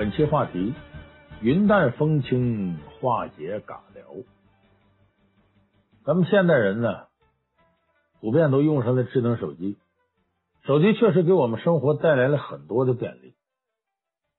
[0.00, 0.72] 本期话题：
[1.42, 4.02] 云淡风轻化解尬聊。
[6.06, 7.08] 咱们现代人呢，
[8.18, 9.76] 普遍都用上了智能手机，
[10.62, 13.34] 手机确实给我们生活带来了很多的便利，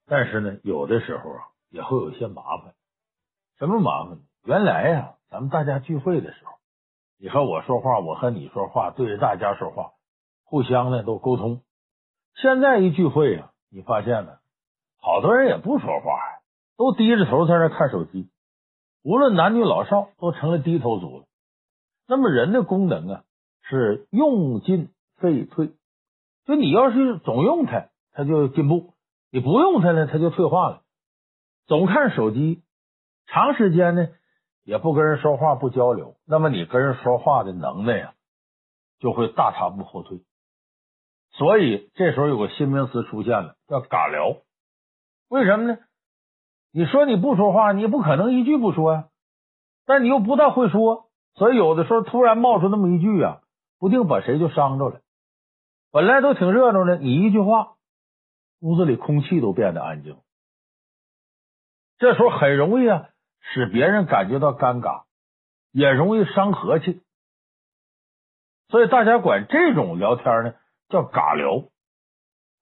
[0.06, 2.74] 但是呢，有的时候啊，也会有些麻烦。
[3.56, 4.22] 什么麻烦呢？
[4.44, 6.54] 原来呀，咱们大家聚会的时候，
[7.20, 9.92] 你和我说话，我和你说话，对着大家说话，
[10.42, 11.62] 互相呢都沟通。
[12.34, 14.40] 现在一聚会呀，你发现了，
[15.02, 16.18] 好多人也不说话，
[16.78, 18.30] 都低着头在那看手机。
[19.02, 21.24] 无论男女老少，都成了低头族了。
[22.06, 23.24] 那么人的功能啊，
[23.62, 25.72] 是用进废退。
[26.46, 28.94] 就你要是总用它，它就进步；
[29.30, 30.82] 你不用它呢，它就退化了。
[31.66, 32.62] 总看手机，
[33.26, 34.08] 长时间呢。
[34.64, 38.14] 也不跟人说话，不交流，那么你跟人说话的能耐呀，
[39.00, 40.22] 就会大踏步后退。
[41.32, 44.36] 所以这时候有个新名词出现了，叫尬聊。
[45.32, 45.78] 为什么呢？
[46.72, 49.08] 你说你不说话，你不可能一句不说呀。
[49.86, 53.40] 但你又不大会说，所以有的时候突然冒出那么一句啊，
[53.78, 55.00] 不定把谁就伤着了。
[55.90, 57.76] 本来都挺热闹的，你一句话，
[58.60, 60.18] 屋子里空气都变得安静。
[61.96, 63.08] 这时候很容易啊。
[63.54, 65.02] 使别人感觉到尴尬，
[65.72, 67.02] 也容易伤和气，
[68.68, 70.54] 所以大家管这种聊天呢
[70.88, 71.68] 叫尬聊。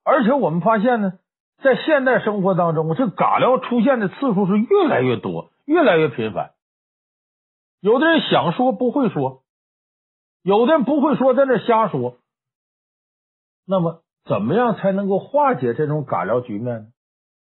[0.03, 1.19] 而且我们发现呢，
[1.63, 6.51] 在现代生活当中，这尬聊出现的次数是越来越多，越来越频繁。
[7.79, 9.43] 有的人想说不会说，
[10.43, 12.17] 有的人不会说在那瞎说。
[13.67, 16.87] 那么，怎么样才能够化解这种尬聊局面呢？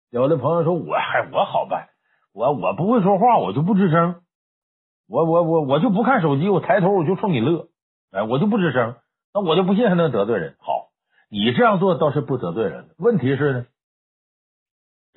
[0.10, 1.90] 有的朋友说：“我还我好办。”
[2.34, 4.22] 我我不会说话，我就不吱声。
[5.10, 7.68] 我我我我就不看手机，我抬头我就冲你乐，
[8.12, 8.95] 哎，我就不吱声。
[9.34, 10.56] 那我就不信还能得罪人。
[10.60, 10.90] 好，
[11.30, 12.89] 你这样做倒是不得罪人。
[12.98, 13.66] 问题是呢，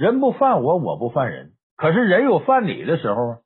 [0.01, 1.53] 人不犯我，我不犯人。
[1.77, 3.39] 可是人有犯你的时候啊，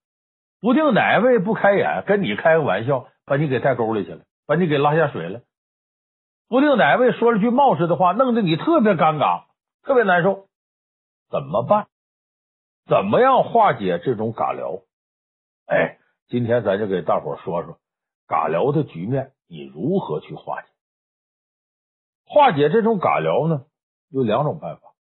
[0.60, 5.40] 不定哪位不开眼，跟你开个玩笑，把你给带沟里去了，把你给拉下水了。
[6.46, 9.46] 不定哪位说了句冒失的话，弄得你特别尴尬，
[9.82, 10.46] 特别难受，
[11.28, 11.88] 怎么办？
[12.86, 14.82] 怎么样化解这种尬聊？
[15.66, 15.98] 哎，
[16.28, 17.80] 今天咱就给大伙说说
[18.28, 20.68] 尬聊的局面，你如何去化解？
[22.26, 23.64] 化解这种尬聊呢，
[24.08, 24.93] 有两种办法。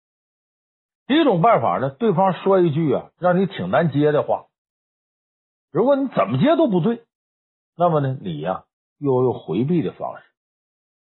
[1.12, 4.46] 第一种办法呢，对方说一句啊，让你挺难接的话，
[5.70, 7.02] 如果你怎么接都不对，
[7.76, 8.64] 那么呢，你呀
[8.98, 10.24] 又用回避的方式。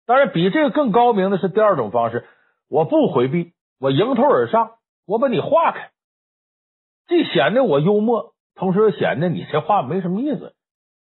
[0.06, 2.26] 当然，比这个更高明的是第二种方式，
[2.70, 4.76] 我不回避，我迎头而上，
[5.06, 5.90] 我把你化开。
[7.06, 10.54] 既显得我幽默，同时又显得你这话没什么意思，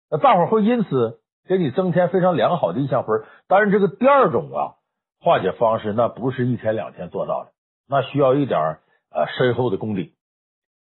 [0.10, 3.26] 那大伙会因此给你增添非常良好的印象分。
[3.48, 4.74] 当然，这个第二种啊
[5.20, 7.52] 化解方式，那不是一天两天做到的，
[7.92, 8.80] 那需要一点
[9.10, 10.16] 呃深厚的功底。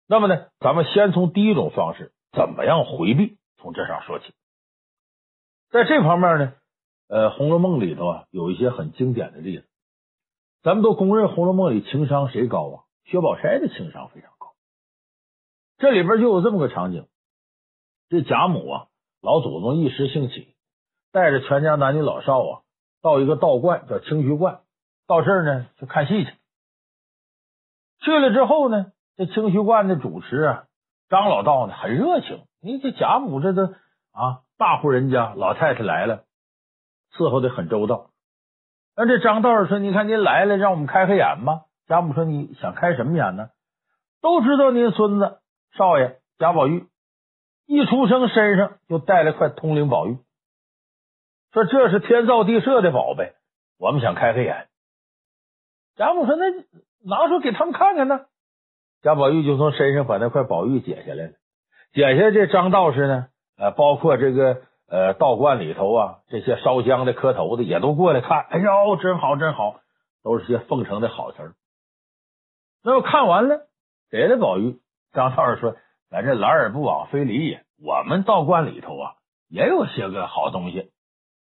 [0.05, 4.33] 那么呢，咱们先从第一种方式怎么样回避，从这上说起。
[5.69, 6.53] 在这方面呢，
[7.07, 9.65] 呃，《红楼梦》里头啊有一些很经典的例子，
[10.61, 12.83] 咱们都公认《红楼梦》里情商谁高啊？
[13.05, 14.53] 薛宝钗的情商非常高。
[15.77, 17.07] 这里边就有这么个场景：
[18.09, 18.88] 这贾母啊，
[19.21, 20.53] 老祖宗一时兴起，
[21.13, 22.61] 带着全家男女老少啊，
[23.01, 24.59] 到一个道观叫清虚观，
[25.07, 26.33] 到这儿呢去看戏去。
[28.09, 30.63] 去了之后呢，这清虚观的主持啊，
[31.09, 32.41] 张老道呢很热情。
[32.61, 33.67] 你这贾母这都
[34.11, 36.23] 啊大户人家，老太太来了，
[37.13, 38.09] 伺候的很周到。
[38.95, 43.49] 那这张道士说：“你看您来了，让我们开开眼吧。”贾母说：“你想开什么眼呢？
[44.21, 45.39] 都知道您孙子。”
[45.77, 46.87] 少爷贾宝玉
[47.65, 50.17] 一出生身上就带了块通灵宝玉，
[51.53, 53.35] 说这是天造地设的宝贝，
[53.77, 54.67] 我们想开开眼。
[55.95, 56.45] 贾母说：“那
[57.03, 58.21] 拿出给他们看看呢。”
[59.01, 61.31] 贾宝玉就从身上把那块宝玉解下来了。
[61.93, 63.27] 解下这张道士呢，
[63.57, 68.45] 呃，包括这个呃道观里头啊，这些烧香的、磕头的也都过来看。
[68.50, 69.79] 哎呦，真好，真好，
[70.24, 71.53] 都是些奉承的好词儿。
[72.83, 73.68] 那么看完了，
[74.12, 74.79] 给了宝玉。
[75.12, 75.75] 张道士说
[76.12, 77.63] ：“咱这来而不往非礼也。
[77.83, 79.13] 我们道观里头啊，
[79.50, 80.91] 也有些个好东西。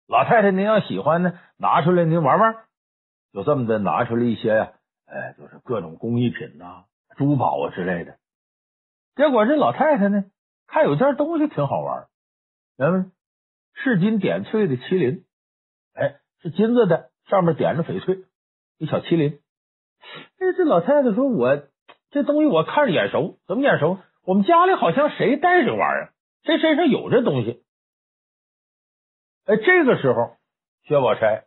[0.08, 2.56] 老太太，您要喜欢呢，拿出来您玩玩。
[3.32, 4.72] 就这么的拿出来一些呀，
[5.06, 6.84] 哎，就是各种工艺品呐、
[7.16, 8.18] 珠宝啊之类的。
[9.16, 10.24] 结果这老太太呢，
[10.66, 12.08] 看有件东西挺好玩，
[12.78, 13.12] 嗯，
[13.74, 15.24] 赤金点翠的麒麟，
[15.94, 18.24] 哎，是金子的，上面点着翡翠，
[18.78, 19.40] 一小麒麟。
[20.38, 21.64] 哎，这老太太说：我。”
[22.12, 23.98] 这东西我看着眼熟，怎么眼熟？
[24.26, 26.12] 我们家里好像谁带这玩意儿，
[26.42, 27.64] 谁身上有这东西？
[29.46, 30.36] 哎，这个时候，
[30.82, 31.46] 薛宝钗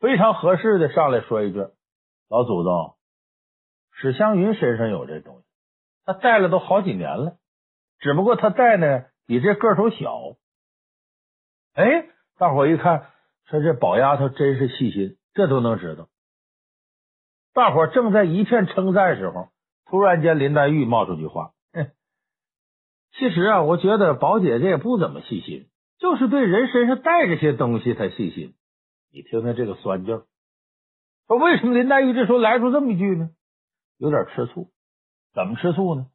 [0.00, 1.68] 非常合适的上来说一句
[2.28, 2.96] ：“老祖宗，
[3.92, 5.44] 史湘云身上有这东西，
[6.04, 7.38] 他戴了都好几年了，
[8.00, 10.36] 只不过他戴呢比这个头小。
[11.74, 13.10] 哎，大伙一看，
[13.46, 16.08] 说这宝丫头真是细心，这都能知道。
[17.54, 19.48] 大伙正在一片称赞时候，
[19.86, 21.92] 突然间林黛玉冒出句话：“哼，
[23.12, 25.68] 其实啊，我觉得宝姐姐也不怎么细心，
[25.98, 28.54] 就是对人身上带这些东西才细心。”
[29.12, 30.26] 你听听这个酸劲儿，
[31.26, 33.30] 说为什么林黛玉这时候来出这么一句呢？
[33.98, 34.70] 有点吃醋。
[35.34, 36.06] 怎么吃醋呢？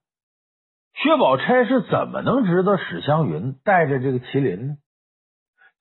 [0.93, 4.77] 薛宝钗是怎么能知道史湘云带着这个麒麟呢？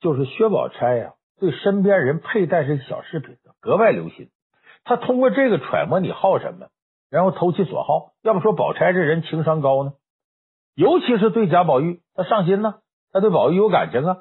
[0.01, 4.31] 就是薛宝钗呀，对身边人佩戴这小饰品格外留心。
[4.85, 6.69] 他通过这个揣摩你好什么，
[7.11, 8.13] 然后投其所好。
[8.23, 9.93] 要不说宝钗这人情商高呢？
[10.75, 12.81] 尤其是对贾宝玉，他上心呢，
[13.13, 14.15] 他对宝玉有感情啊。《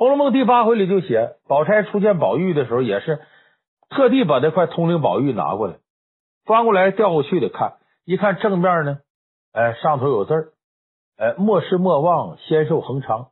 [0.00, 3.20] 红楼梦》第八回里就写，宝钗初见宝玉的时候，也是
[3.90, 5.74] 特地把这块通灵宝玉拿过来，
[6.46, 7.74] 翻过来调过去的看，
[8.06, 9.00] 一看正面呢，
[9.52, 10.52] 哎，上头有字儿，
[11.18, 13.28] 哎，莫失莫忘，仙寿恒昌。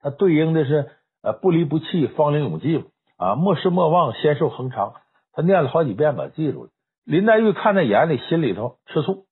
[0.00, 0.92] 它对应的是
[1.24, 2.84] 呃，不离不弃，芳龄永继。
[3.16, 4.94] 啊，莫失莫忘，仙寿恒昌。
[5.32, 6.70] 他念了好几遍，把记住了。
[7.04, 9.24] 林黛玉看在眼里，心里头吃醋。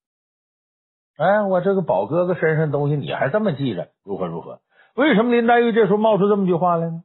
[1.15, 4.59] 哎，我这个宝哥哥身上的东西，你还这么记着，如何如何？
[4.99, 7.03] 为什么林黛玉这时候冒出这么句话来呢？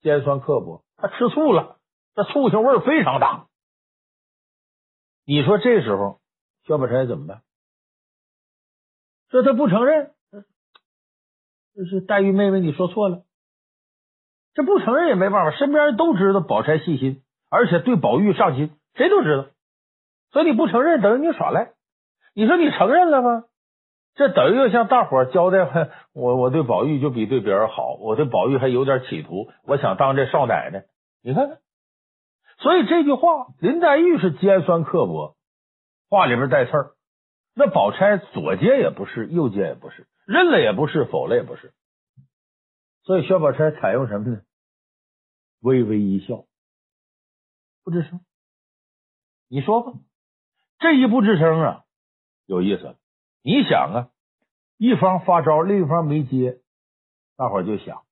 [0.00, 1.76] 尖酸刻薄，他吃醋了，
[2.14, 3.48] 这醋性味非常大。
[5.26, 6.20] 你说这时候
[6.62, 7.42] 薛宝钗怎么办？
[9.28, 10.12] 说他不承认，
[11.74, 13.24] 这是黛玉妹妹，你说错了。
[14.54, 19.46] 这不承认也没办法，身边人都知道宝钗细心，而且对宝玉上心，谁都知道。
[20.30, 21.72] 所以你不承认，等于你耍赖。
[22.34, 23.44] 你说你承认了吗？
[24.14, 30.84] 这等于又向大伙交代，我我对宝玉就比对别人好，我对宝玉还有点企图，我想当这少奶奶。
[31.22, 31.58] 你看看，
[32.58, 35.36] 所以这句话，林黛玉是尖酸刻薄，
[36.10, 36.90] 话里边带刺儿。
[37.54, 41.72] 那宝钗左接也不是，右接也不是，认了也不是，否了也不是。
[43.04, 44.42] 所以薛宝钗采用什么呢？
[45.60, 46.44] 微微一笑，
[47.82, 48.20] 不吱声。
[49.48, 49.98] 你说吧，
[50.78, 51.84] 这一不吱声啊，
[52.46, 52.96] 有意思。
[53.42, 54.10] 你想啊，
[54.76, 56.60] 一方发招，另一方没接，
[57.36, 58.04] 大伙就想，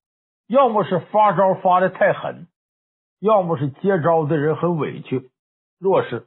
[0.47, 2.49] 要么是发招发的太狠，
[3.21, 5.31] 要么是接招的人很委屈、
[5.79, 6.27] 弱势。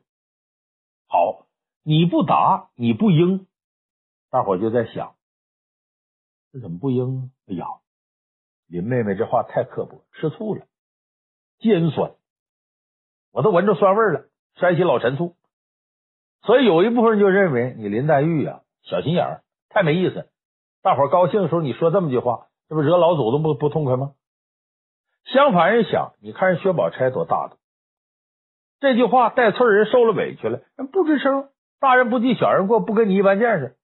[1.08, 1.46] 好，
[1.84, 3.46] 你不答，你不应，
[4.30, 5.16] 大伙就在想，
[6.52, 7.32] 这怎么不应呢？
[7.48, 7.66] 哎呀！
[8.68, 10.66] 林妹妹这话太刻薄，吃醋了，
[11.60, 12.16] 尖酸，
[13.32, 15.36] 我都闻着酸味了，山西老陈醋。
[16.42, 20.30] 所以有一部分人就认为你林黛玉呀、啊，小心眼儿，太没意思。
[20.82, 24.14] 大伙儿高兴的时候你说这么句话，这不惹老祖宗不不痛快吗？
[25.26, 27.58] 相反人想，你看人薛宝钗多大度，
[28.80, 31.50] 这句话带刺人受了委屈了，人不吱声，
[31.80, 33.76] 大人不计小人过，不跟你一般见识。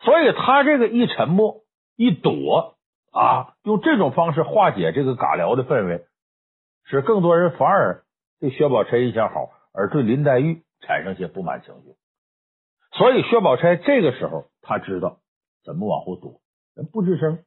[0.00, 1.62] 所以他这个一沉默
[1.96, 2.74] 一躲。
[3.10, 6.04] 啊，用这种方式化解这个尬聊的氛围，
[6.84, 8.04] 使更多人反而
[8.38, 11.96] 对薛宝钗印象好，而对林黛玉产生些不满情绪。
[12.92, 15.18] 所以薛宝钗这个时候他知道
[15.64, 16.40] 怎么往后躲，
[16.74, 17.44] 人不吱声。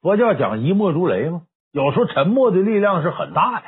[0.00, 3.66] 佛教讲一默如雷嘛，有时候沉默的力量是很大的。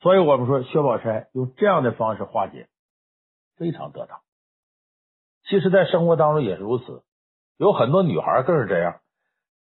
[0.00, 2.68] 所以我们说薛宝钗用这样的方式化解，
[3.56, 4.20] 非常得当。
[5.48, 7.02] 其实，在生活当中也是如此。
[7.56, 9.00] 有很多女孩更是这样，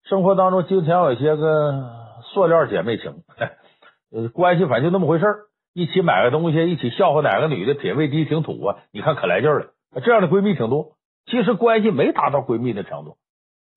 [0.03, 3.23] 生活当中经常有一些个塑料姐妹情，
[4.33, 5.45] 关系反正就那么回事儿，
[5.77, 9.73] 一起买个东西，一起笑话哪个女的品味低挺土啊，你看可来劲了。
[10.03, 10.93] 这样的闺蜜挺多，
[11.27, 13.17] 其实关系没达到闺蜜的程度。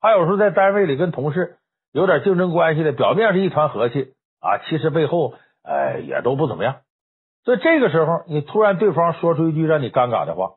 [0.00, 1.58] 还有时候在单位里跟同事
[1.92, 6.76] 有点竞争关系的，表面是一团和气啊，其实背后哎也都不怎么样。
[7.44, 10.52] 所以这个时候，你突然对方说出一句让你尴尬的话，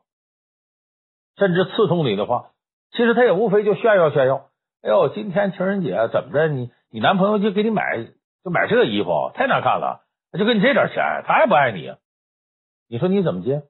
[1.36, 2.52] 甚至刺痛你的话。
[2.92, 4.46] 其实他也无非就炫耀炫耀，
[4.80, 6.48] 哎呦，今天情人节怎么着？
[6.48, 8.02] 你你男朋友就给你买
[8.42, 10.03] 就买这个衣服，太难看了，
[10.38, 11.98] 就给你这点钱，他还不爱你啊？
[12.88, 13.62] 你说你怎么接？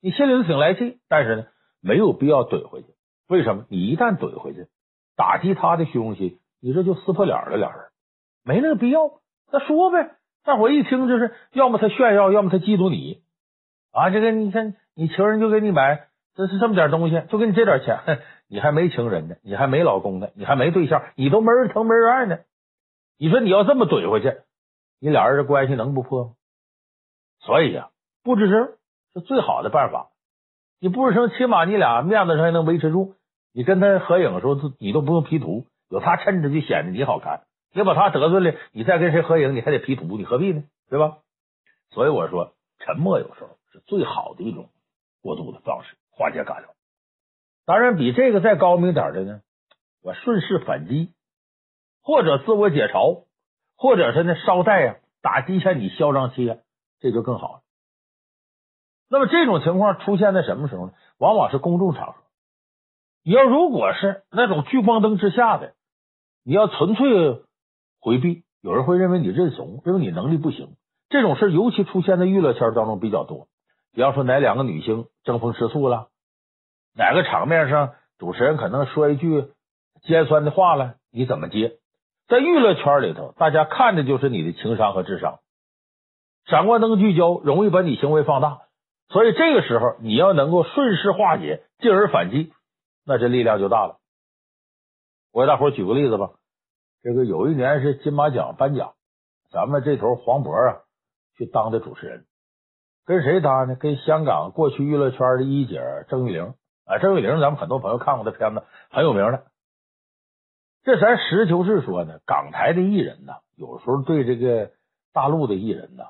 [0.00, 1.46] 你心里头挺来气，但是呢，
[1.80, 2.88] 没有必要怼回去。
[3.28, 3.66] 为什么？
[3.68, 4.66] 你一旦怼回去，
[5.16, 7.86] 打击他的虚荣心，你这就撕破脸了，俩人
[8.44, 9.20] 没那个必要。
[9.52, 13.22] 那说呗，大伙一听就是，要么他炫耀，要么他嫉妒你
[13.92, 14.10] 啊。
[14.10, 16.08] 这个你看，你情人就给你买。
[16.34, 17.98] 这是这么点东西，就给你这点钱，
[18.48, 22.38] 你还没情人呢，你还没老公呢，你还没对象，你都没人疼没人爱呢。
[23.18, 24.34] 你说你要这么怼回去，
[25.02, 26.34] 你俩人的关系能不破吗？
[27.40, 27.90] 所以呀、啊，
[28.22, 28.78] 不吱声
[29.12, 30.12] 是最好的办法。
[30.78, 33.16] 你不吱声，起码你俩面子上还能维持住。
[33.52, 37.42] 你跟他合影的时候，你都不用 P 图，有他衬着就显得你好看。
[37.72, 40.62] 你把他得罪了，你再跟谁合影，你还得 P 图，你何必呢？
[40.88, 41.18] 对吧？
[41.90, 44.70] 所以我说，沉默有时候是最好的一种
[45.20, 46.76] 过渡的方式，化解尬聊。
[47.66, 49.40] 当然，比这个再高明点的呢，
[50.00, 51.12] 我顺势反击，
[52.04, 53.24] 或者自我解嘲，
[53.82, 56.60] 或者是呢捎带呀打击一下你嚣张气焰，
[57.00, 57.60] 这就更好了。
[59.10, 60.92] 那么这种情况出现在什么时候呢？
[61.18, 62.22] 往往是公众场合。
[63.24, 65.74] 你要如果是那种聚光灯之下的，
[66.44, 67.42] 你要纯粹
[68.00, 70.76] 回避，有人会认为你认怂，认为你能力不行。
[71.08, 73.48] 这种事尤其出现在娱乐圈当中比较多。
[73.92, 76.06] 比方说哪两个女星争风吃醋了，
[76.94, 79.52] 哪个场面上主持人可能说一句
[80.02, 81.78] 尖酸的话了，你怎么接？
[82.28, 85.40] 在娱乐圈里头，大家看的就是你的情商和智商，
[86.46, 88.62] 闪光灯聚焦，容易把你行为放大。
[89.08, 92.52] 所以这个时候，你要能够顺势化解，进而反击，
[93.04, 93.98] 那这力量就大了。
[95.32, 96.30] 我给大伙举个例子吧。
[97.02, 98.94] 这个有一年是金马奖颁奖，
[99.50, 100.80] 咱们这头黄渤啊
[101.36, 102.24] 去当的主持人，
[103.04, 103.74] 跟谁搭呢？
[103.74, 106.54] 跟香港过去娱乐圈的一姐郑玉玲
[106.86, 106.98] 啊。
[106.98, 109.44] 郑玉玲，咱们很多朋友看过的片子，很有名的。
[110.84, 114.72] 这咱实事求是说呢，港台的艺人呢，有时候对这个
[115.12, 116.04] 大陆的艺人呢，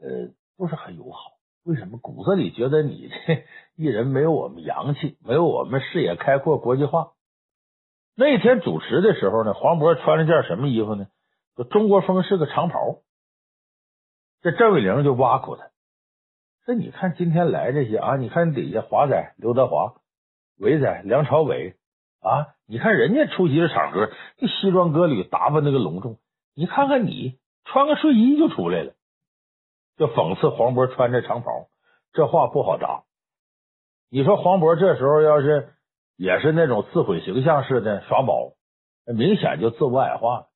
[0.00, 1.32] 呃，不是很友好。
[1.64, 3.44] 为什么骨子里觉得你这
[3.76, 7.12] 艺人没有我们洋气，没有我们视野开阔、国际化？
[8.16, 11.06] 那天主持的时候呢，黄渤穿了件什么衣服呢？
[11.56, 12.98] 就中国风是个长袍。
[14.40, 15.70] 这郑伟玲就挖苦他
[16.66, 19.94] ：“说你看今天来这些啊，你看底下华仔刘德华、
[20.58, 21.76] 伟仔梁朝伟
[22.22, 26.18] 啊，你看人家出席的场合，这西装革履，打扮那个隆重，
[26.54, 28.94] 你看看你穿个睡衣就出来了。”
[29.98, 31.66] 就讽刺黄渤穿着长袍，
[32.14, 33.02] 这话不好答。
[34.10, 35.74] 你说黄渤这时候要是
[36.16, 38.52] 也是那种自毁形象似的耍宝，
[39.04, 40.46] 明显就自我矮化了。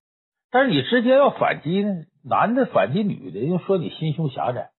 [0.51, 4.71] 但是你直接要反击呢，男的反击女的，又说你心胸狭窄。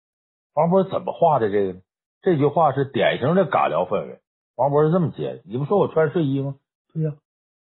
[0.53, 1.79] 黄渤怎么画的这个呢？
[2.24, 4.20] 这句话是典型的尬聊氛围。
[4.56, 6.56] 黄渤是这么接的：你不说我穿睡衣吗？
[6.98, 7.13] 对呀，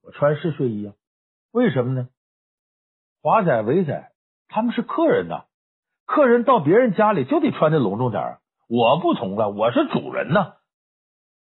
[0.01, 0.93] 我穿是睡衣啊。
[1.51, 2.07] 为什么呢？
[3.21, 4.11] 华仔、伟仔
[4.47, 5.43] 他们是客人呐。
[6.05, 8.37] 客人到别人家里就得穿的隆重点，
[8.69, 10.53] 我不同了，我是主人呐。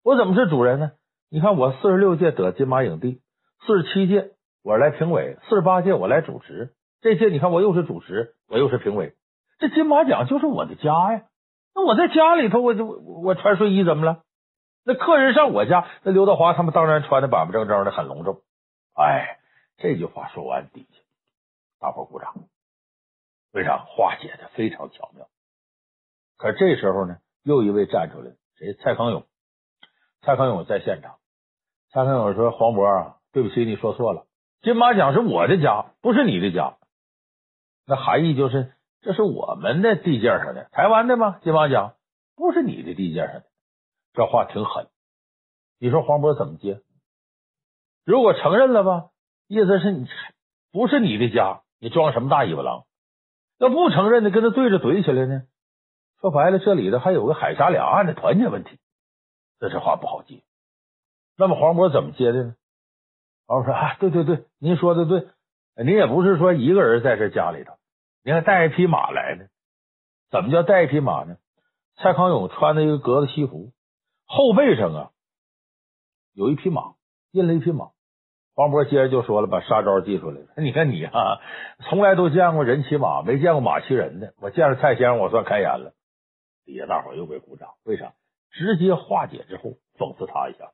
[0.02, 0.90] 我怎么是主人呢？
[1.30, 3.22] 你看我四十六届得金马影帝，
[3.64, 4.32] 四十七届
[4.64, 9.14] 我来评委，四十八届我来主持，这届你看我又是主持，我又是评委，
[9.60, 11.22] 这金马奖就是我的家呀。
[11.76, 14.24] 那我在家里头，我就我穿睡衣怎么了？
[14.84, 18.42] 那客人上我家，那刘德华他们当然穿的板板正正的，很隆重。
[18.94, 19.38] 哎，
[19.78, 20.98] 这句话说完，底下
[21.80, 22.34] 大伙鼓掌。
[23.52, 25.28] 为啥化解的非常巧妙？
[26.36, 28.74] 可这时候呢，又一位站出来，谁？
[28.74, 29.24] 蔡康永。
[30.22, 31.16] 蔡康永在现场。
[31.90, 34.26] 蔡康永说：“黄渤啊，对不起，你说错了，
[34.62, 36.76] 金马奖是我的家，不是你的家。
[37.86, 38.72] 那含义就是，
[39.02, 41.38] 这是我们的地界上的，台湾的吗？
[41.42, 41.94] 金马奖
[42.34, 43.44] 不是你的地界上的。
[44.12, 44.88] 这话挺狠。
[45.78, 46.80] 你说黄渤怎么接？
[48.04, 49.10] 如果承认了吧，
[49.48, 50.08] 意思是你
[50.72, 52.84] 不是你的家，你装什么大尾巴狼？”
[53.58, 55.42] 要不承认的，跟他对着怼起来呢？
[56.20, 58.78] 说白了，这里头还有个海峡两岸的团结问题，
[59.60, 60.42] 这这话不好接。
[61.36, 62.56] 那么黄渤怎么接的呢？
[63.46, 65.28] 黄渤说：“啊，对对对，您说的对，
[65.76, 67.74] 您也不是说一个人在这家里头，
[68.24, 69.46] 您还带一匹马来呢。
[70.30, 71.36] 怎么叫带一匹马呢？
[71.96, 73.72] 蔡康永穿的一个格子西服，
[74.26, 75.10] 后背上啊
[76.32, 76.94] 有一匹马，
[77.30, 77.90] 印了一匹马。”
[78.54, 80.46] 黄渤接着就说了，把杀招记出来了。
[80.58, 81.40] 你看你啊，
[81.88, 84.34] 从来都见过人骑马，没见过马骑人的。
[84.42, 85.94] 我见着蔡先生，我算开眼了。
[86.66, 88.12] 底下大伙又给鼓掌，为啥？
[88.50, 90.70] 直接化解之后，讽刺他一下，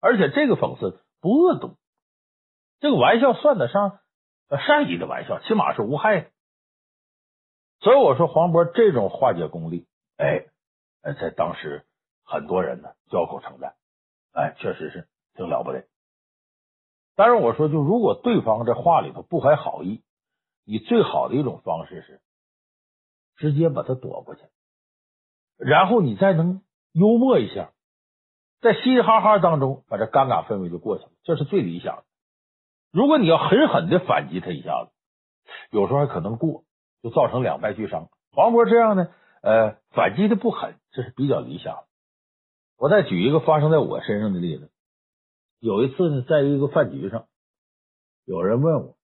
[0.00, 1.76] 而且这个讽刺不恶毒，
[2.78, 3.98] 这个玩笑算得上
[4.64, 6.30] 善意的玩笑，起码是无害的。
[7.80, 10.46] 所以我说黄渤这种化解功力，哎，
[11.02, 11.84] 在当时
[12.30, 13.74] 很多人呢交口称赞，
[14.32, 15.86] 哎，确实是挺了不得。
[17.16, 20.02] 当然，我说，就如果对方这话里头不怀好意，
[20.64, 22.20] 你最好的一种方式是
[23.36, 24.42] 直接把他躲过去，
[25.56, 27.72] 然后你再能幽默一下，
[28.60, 32.04] 在嘻嘻哈哈当中把这尴尬氛围就过去了，这是最理想的。
[32.92, 34.92] 如果你要狠狠的反击他一下子，
[35.70, 36.64] 有时候还可能过，
[37.02, 38.10] 就造成两败俱伤。
[38.30, 39.08] 黄渤这样呢，
[39.42, 41.87] 呃，反击的不狠，这是比较理想的。
[42.78, 44.70] 我再举一个发生在我身上的例子。
[45.58, 47.26] 有一次呢，在一个饭局上，
[48.24, 48.96] 有人问我：“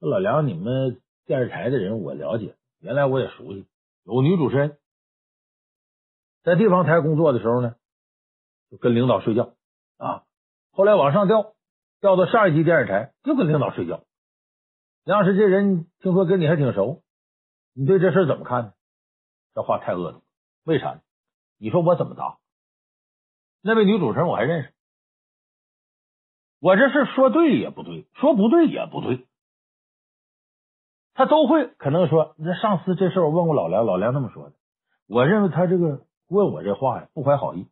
[0.00, 3.66] 老梁，你们电视台的人我了解，原来我也熟悉。
[4.04, 4.78] 有个女主持人，
[6.42, 7.76] 在地方台工作的时候呢，
[8.70, 9.52] 就跟领导睡觉
[9.98, 10.24] 啊。
[10.70, 11.54] 后来往上调，
[12.00, 14.04] 调到上一级电视台，又跟领导睡觉。
[15.04, 17.02] 梁老师，这人听说跟你还挺熟，
[17.74, 18.72] 你对这事怎么看呢？”
[19.54, 20.22] 这话太恶毒，
[20.64, 21.02] 为啥？
[21.58, 22.38] 你说我怎么答？
[23.62, 24.72] 那位女主持人我还认识，
[26.60, 29.26] 我这事说对也不对，说不对也不对，
[31.14, 34.54] 他都会可能说，那上次这事我问过老梁，老梁那么说的，
[35.06, 37.66] 我认为他这个问我这话呀不怀好意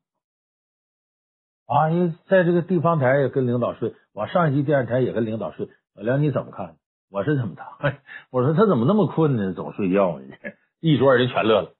[1.66, 6.76] 啊，因为在这个地方台也跟领导睡，往上一级电视台也跟领导睡，老梁你怎么看？
[7.10, 7.78] 我是怎么答？
[8.28, 9.54] 我说他怎么那么困呢？
[9.54, 10.34] 总睡觉呢？
[10.80, 11.74] 一桌人全乐了，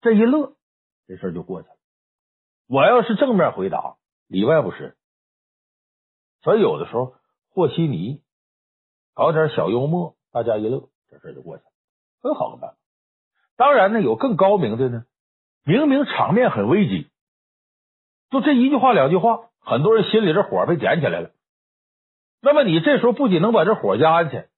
[0.00, 0.56] 这一乐，
[1.06, 1.75] 这事就过去了。
[2.68, 3.96] 我要是正面回答，
[4.26, 4.96] 里外不是。
[6.42, 7.14] 所以有的时候
[7.48, 8.22] 和稀泥，
[9.14, 11.70] 搞点小幽默，大家一乐，这事就过去了，
[12.22, 12.76] 很好的办法。
[13.56, 15.04] 当然呢，有更高明的呢，
[15.64, 17.08] 明明场面很危机，
[18.30, 21.30] 就这一句话两句话，很多人心里这火被点起来了。
[22.40, 24.48] 那么你这时候不仅能把这火压下去，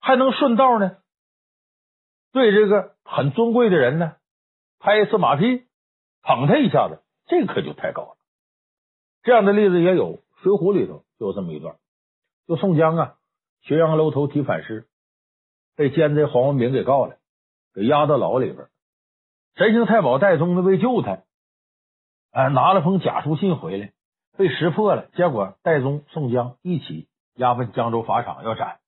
[0.00, 0.98] 还能顺道呢，
[2.32, 4.16] 对这个很尊贵的人呢
[4.78, 5.66] 拍一次马屁，
[6.22, 7.02] 捧他一下子，
[7.40, 8.16] 这可就太高了。
[9.22, 11.76] 这样的例子也有，《水浒》里头就有这么一段，
[12.46, 13.14] 就宋江啊，
[13.64, 14.86] 浔阳楼头提反诗，
[15.76, 17.16] 被奸贼黄文炳给告了，
[17.74, 18.68] 给押到牢里边。
[19.56, 21.18] 神行太保戴宗呢，为救他，
[22.32, 23.92] 哎，拿了封假书信回来，
[24.36, 25.08] 被识破了。
[25.14, 27.08] 结果戴宗、宋江一起。
[27.36, 28.78] 押奔江州法场要斩，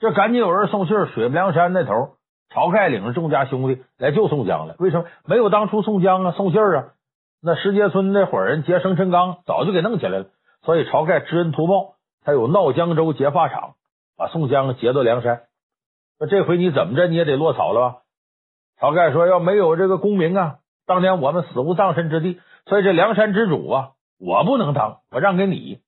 [0.00, 2.16] 这赶紧有人送信，水泊梁山那头，
[2.50, 4.74] 晁盖领着众家兄弟来救宋江了。
[4.80, 6.94] 为什么没有当初宋江啊送信啊？
[7.40, 10.26] 那石碣村那伙人劫生辰纲，早就给弄起来了。
[10.62, 13.74] 所以晁盖知恩图报，他有闹江州劫法场，
[14.16, 15.42] 把宋江劫到梁山。
[16.18, 17.96] 那这回你怎么着你也得落草了吧？
[18.80, 25.80] 晁盖说：“要没有这个功名啊，当年我们死无葬身之地，所以这梁山之主啊，我不能当，我让给你。”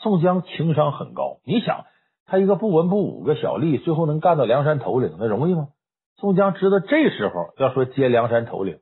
[0.00, 1.84] 宋江情商很高，你想
[2.26, 5.68] 他一个不文不武个小吏，最后能干到梁山头领，那容易吗？
[6.16, 8.80] 宋江知道这时候要说接梁山头领，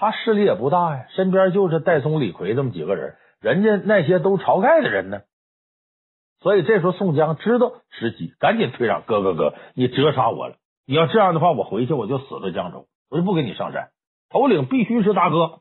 [0.00, 5.20] 他势力也不大呀，身边就是戴宗、李逵这么几个人，人家那些都晁盖的人呢。
[6.38, 10.56] 所以这时候宋江知道时机，赶紧退让，哥哥哥，你折杀我了！
[10.86, 13.90] 你要这样的话，我回去我就死在江州，我就不跟你上山。
[14.30, 15.60] 头领必须是大哥，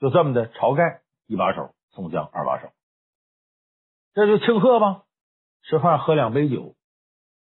[0.00, 2.70] 就这么的，晁盖一把手，宋江二把手。
[4.14, 5.02] 这就庆贺吧，
[5.64, 6.76] 吃饭喝两杯酒，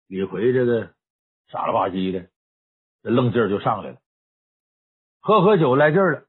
[0.08, 0.90] 李逵这个
[1.52, 2.26] 傻了吧唧的，
[3.04, 3.98] 这愣劲儿就上来了。
[5.26, 6.24] 喝喝酒来劲儿了，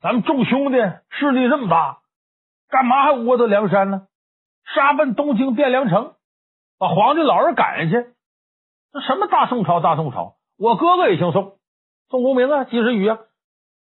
[0.00, 0.78] 咱们众兄弟
[1.10, 2.00] 势力这么大，
[2.70, 4.06] 干嘛还窝到梁山呢？
[4.74, 6.14] 杀奔东京汴梁城，
[6.78, 8.14] 把皇帝老人赶下去。
[8.90, 9.80] 这什么大宋朝？
[9.80, 11.58] 大宋朝，我哥哥也姓宋，
[12.08, 13.18] 宋公明啊，及时雨啊。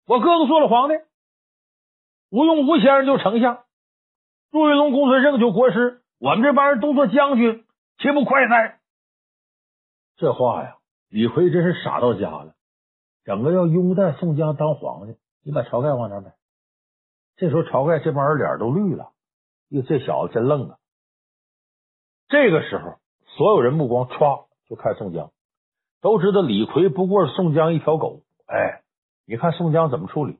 [0.05, 0.95] 我哥哥做了皇帝，
[2.29, 3.63] 吴用吴先生就丞相。
[4.51, 7.63] 祝云龙、公孙胜就国师，我们这帮人都做将军，
[7.99, 8.81] 岂不快哉？
[10.17, 10.75] 这话呀，
[11.07, 12.53] 李逵真是傻到家了，
[13.29, 16.33] 整个要拥戴宋江当皇帝，你把晁盖往哪摆？
[17.37, 19.11] 这时候晁盖这帮人脸都绿了，
[19.67, 20.77] 哟，这小子真愣啊！
[22.27, 22.95] 这个时候，
[23.37, 25.29] 所有人目光唰就看宋江，
[26.01, 28.23] 都知道李逵不过是宋江一条狗。
[28.47, 28.81] 哎，
[29.27, 30.39] 你看宋江怎么处理？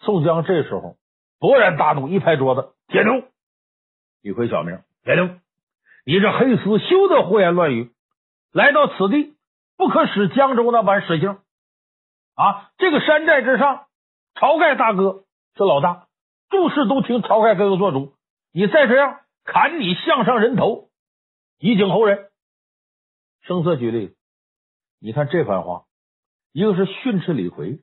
[0.00, 0.96] 宋江这时候
[1.40, 2.74] 勃然大怒，一拍桌子。
[2.88, 3.22] 铁牛，
[4.20, 5.30] 李逵小名铁牛，
[6.04, 7.90] 你这黑厮休得胡言乱语！
[8.52, 9.34] 来到此地，
[9.78, 11.38] 不可使江州那般使性
[12.34, 12.70] 啊！
[12.78, 13.86] 这个山寨之上，
[14.34, 16.08] 晁盖大哥是老大，
[16.48, 18.14] 诸事都听晁盖哥哥做主。
[18.52, 20.90] 你再这样，砍你项上人头，
[21.58, 22.30] 以儆后人。
[23.42, 24.14] 声色俱厉，
[25.00, 25.84] 你看这番话，
[26.52, 27.82] 一个是训斥李逵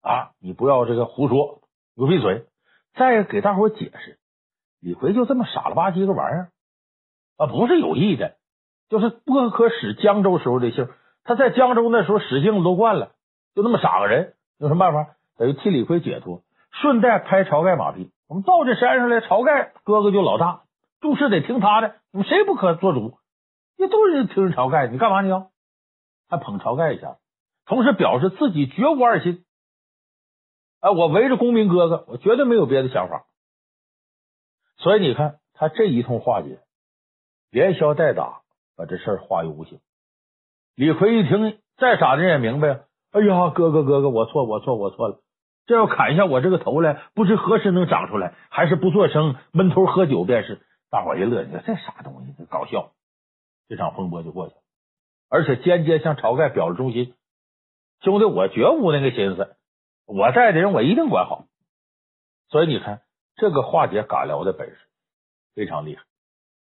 [0.00, 1.60] 啊，你不要这个胡说，
[1.96, 2.46] 给我闭嘴。
[2.94, 4.18] 再给大伙解释，
[4.80, 6.52] 李逵就这么傻了吧唧个玩意儿
[7.36, 8.36] 啊，不是有意的，
[8.88, 10.88] 就是不可使江州时候的性。
[11.24, 13.14] 他在江州那时候使性都惯了，
[13.54, 15.14] 就那么傻个人，有什么办法？
[15.36, 18.10] 等于替李逵解脱，顺带拍晁盖马屁。
[18.28, 20.64] 我们到这山上来，晁盖哥哥就老大，
[21.00, 23.18] 诸事得听他的，我们谁不可做主？
[23.76, 25.50] 你都是听晁盖，你干嘛你要？
[26.28, 27.16] 还捧晁盖一下，
[27.64, 29.44] 同时表示自己绝无二心。
[30.80, 33.24] 哎，我围着公明哥哥，我绝对没有别的想法。
[34.76, 36.60] 所以你看他这一通化解，
[37.50, 38.42] 连消带打，
[38.76, 39.80] 把这事化于无形。
[40.74, 42.87] 李逵一听，再傻的人也明白了。
[43.10, 45.20] 哎呀，哥哥哥哥，我错，我错，我错了。
[45.66, 50.60] 这要砍下我这个头来，不知何时能长出来，还是不作声，闷头喝酒便是。
[50.90, 52.92] 大伙一乐，你说这啥东西，这搞笑。
[53.68, 54.60] 这场风波就过去了，
[55.28, 57.14] 而且间接向晁盖表了忠心。
[58.00, 59.56] 兄弟，我绝无那个心思。
[60.06, 61.44] 我带的人，我一定管好。
[62.48, 63.02] 所以你看，
[63.36, 64.78] 这个化解尬聊的本事
[65.54, 66.02] 非常厉害，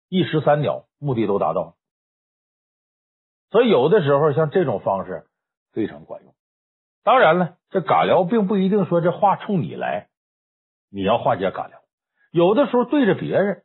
[0.08, 1.74] 一石三鸟，目的都达到。
[3.50, 5.26] 所以有的时候像这种方式，
[5.72, 6.34] 非常管用。
[7.04, 10.08] 当然了，这尬聊并不一定说这话冲你来，
[10.90, 11.78] 你要化解尬聊。
[12.30, 13.62] 有的时候对着别人，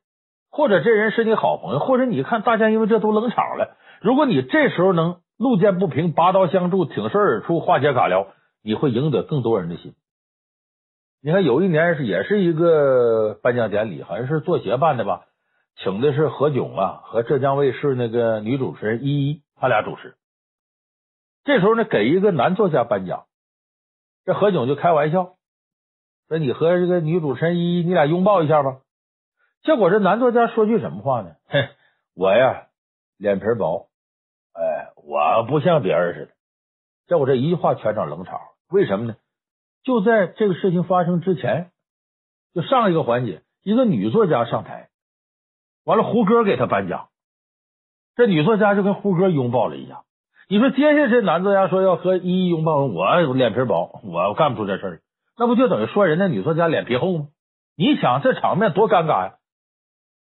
[0.50, 8.28] 或者这人是你好朋友，或者你看大家因为这都冷场了，如果你这时候能路见不平拔刀相助，挺身而出化解尬聊，
[8.64, 9.94] 你会赢得更多人的心。
[11.22, 15.26] 你看有一年是也是一个颁奖典礼，好像是作协办的吧，
[15.78, 20.16] 请的是何炅啊和浙江卫视那个女主持人依依，他俩主持。
[21.44, 23.26] 这时候呢，给一个男作家颁奖，
[24.26, 25.36] 这何炅就开玩笑。
[26.30, 28.80] 说你和这个女主持人依依，你俩拥抱一下吧。
[29.62, 31.36] 结果这男作家说句什么话呢？
[31.48, 31.70] 哼，
[32.16, 32.68] 我呀
[33.18, 33.90] 脸皮薄，
[34.54, 36.34] 哎，我不像别人似的。
[37.08, 38.40] 结果这一句话全场冷场。
[38.70, 39.16] 为什么呢？
[39.84, 41.72] 就在这个事情发生之前，
[42.54, 44.90] 就上一个环节，一个女作家上台，
[45.84, 47.10] 完了胡歌给她颁奖，
[48.16, 50.06] 这女作家就跟胡歌拥抱了一下。
[50.50, 55.02] 你说接下来这男作家说要和依依拥抱，我脸皮薄，我干不出这事儿。
[55.38, 57.28] 那不就等于说人家女作家脸皮厚吗？
[57.76, 59.36] 你想这场面多尴尬呀！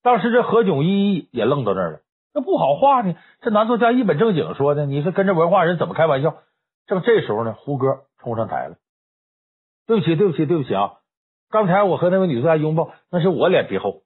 [0.03, 1.99] 当时这何炅依依也愣到那儿了，
[2.33, 3.15] 那不好话呢。
[3.41, 6.35] 这男作家一本正经说的，你说跟这文化人怎么开玩笑？
[6.87, 8.75] 正这时候呢，胡歌冲上台了，
[9.85, 10.93] 对不起，对不起，对不起啊！
[11.49, 14.01] 刚才我和那位女作家拥抱，那是我脸皮厚，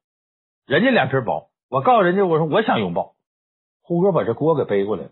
[0.68, 1.50] 人家脸皮薄。
[1.70, 3.14] 我告诉人家，我说我想拥抱。
[3.82, 5.10] 胡歌把这锅给背过来了，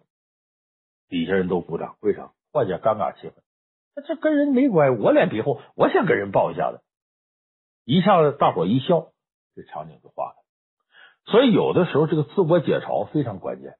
[1.09, 2.31] 底下人都鼓掌，为啥？
[2.53, 3.33] 化解尴尬气氛。
[4.07, 6.79] 这跟人没关系，我脸皮厚，我想跟人抱一下子，
[7.83, 9.07] 一下子大伙一笑，
[9.55, 10.35] 这场景就化了。
[11.25, 13.75] 所以有的时候这个自我解嘲非常关键。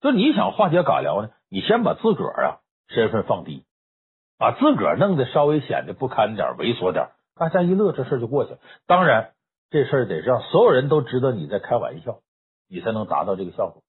[0.00, 3.64] 就你想化解尬聊呢，你先把自个儿啊身份放低，
[4.36, 8.58] 把自个儿弄得稍微显得不堪点、猥琐点，大家一乐，这事就过去了。
[8.86, 9.32] 当然，
[9.70, 12.18] 这事得让所有人都知道你在开玩笑，
[12.68, 13.82] 你才能达到这个效果。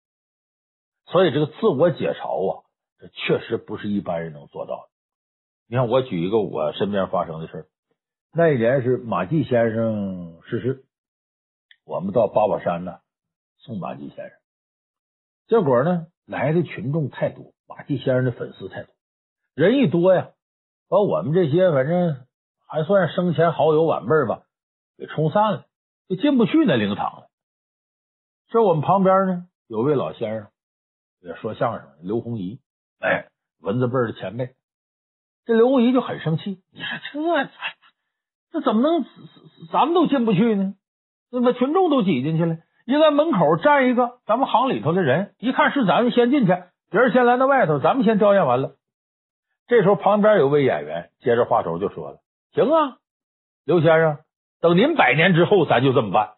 [1.08, 2.64] 所以这个自我解嘲啊，
[3.04, 4.90] 这确实不是一般人能做到的。
[5.68, 7.66] 你看，我举一个我身边发生的事儿。
[8.32, 10.86] 那一年是马季先生逝世，
[11.84, 13.00] 我们到八宝山呢
[13.58, 14.32] 送马季先生。
[15.48, 18.96] 结果呢，来的群众太多，马季先生的粉丝太多，
[19.54, 20.32] 人一多呀，
[20.88, 22.26] 把我们这些反正
[22.66, 24.46] 还算生前好友晚辈吧，
[24.98, 25.66] 给冲散了，
[26.08, 27.28] 就进不去那灵堂了。
[28.48, 30.48] 这我们旁边呢有位老先生，
[31.20, 32.62] 也说相声，刘洪仪，
[33.04, 33.28] 哎，
[33.62, 34.56] 文字辈的前辈。
[35.46, 37.50] 这刘洪仪就很生气，你说这
[38.54, 39.06] 这怎么能
[39.74, 40.76] 咱们都进不去呢？
[41.30, 46.54] 那么群众都挤进去了，应该门口站一个咱们行里头的人，一看是咱们先进去，
[46.90, 48.76] 别人先来到外头，咱们先表演完了。
[49.68, 52.20] 这时候旁边有位演员接着话头就说了
[52.56, 53.00] ：“行啊，
[53.66, 54.20] 刘先生，
[54.62, 56.36] 等您百年之后，咱就这么办。”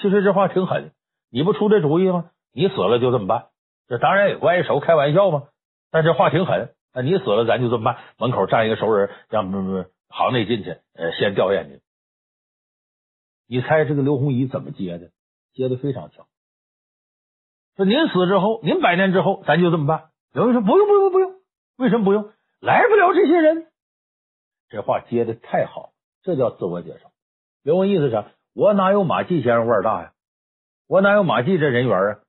[0.00, 0.92] 其实这话挺狠，
[1.32, 2.30] 你不出这主意吗？
[2.52, 3.46] 你死了就这么办，
[3.88, 5.48] 这当然也关系熟，开玩笑嘛。
[5.90, 6.74] 但这话挺狠。
[6.92, 7.98] 那你死了，咱就这么办。
[8.18, 9.50] 门口站一个熟人，让
[10.08, 11.80] 行内进去，呃，先吊唁去。
[13.46, 15.10] 你猜这个刘洪仪怎么接的？
[15.54, 16.26] 接的非常巧。
[17.76, 20.10] 说您死之后，您百年之后，咱就这么办。
[20.32, 21.34] 刘洪仪说不用不用不用，
[21.76, 22.30] 为什么不用？
[22.60, 23.66] 来不了这些人。
[24.68, 27.10] 这话接的太好，这叫自我介绍。
[27.62, 28.26] 刘文意思是啥？
[28.54, 30.12] 我哪有马季先生腕大呀？
[30.88, 32.20] 我哪有马季这人缘啊？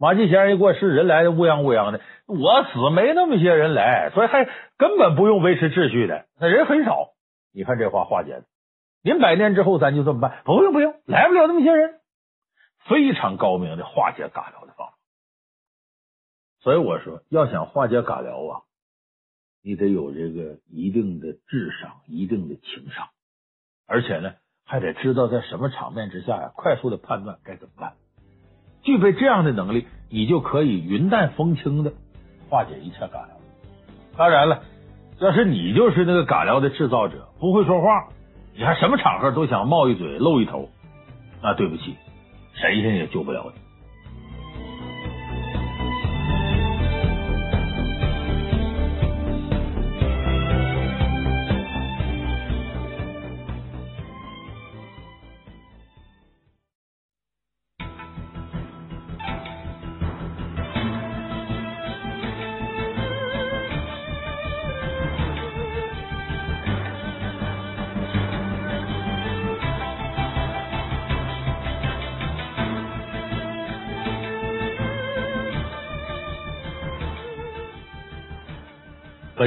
[0.00, 2.00] 马季先生一过世，人来的乌泱乌泱的。
[2.26, 4.44] 我死没那么些人来，所以还
[4.76, 7.14] 根本不用维持秩序的，那人很少。
[7.52, 8.44] 你看这话化解的，
[9.02, 11.98] 您百年之后咱就这么办，不用不用，来不了那么些人，
[12.88, 14.94] 非常高明的化解尬聊的方法。
[16.60, 18.62] 所以我说，要想化解尬聊啊，
[19.64, 23.08] 你得有这个一定的智商，一定的情商，
[23.88, 24.34] 而且呢，
[24.64, 27.94] 还得知道在什么场面之下呀，快速的判断该怎么办。
[28.82, 31.92] 具备这样的能力，你就可以云淡风轻的
[32.48, 33.28] 化解一切尬聊。
[34.16, 34.62] 当然了，
[35.20, 38.08] 要是你就是那个尬聊的制造者，不会说话，
[38.56, 40.68] 你还什么场合都想冒一嘴露一头，
[41.42, 41.94] 那对不起，
[42.54, 43.67] 神仙也救不了你。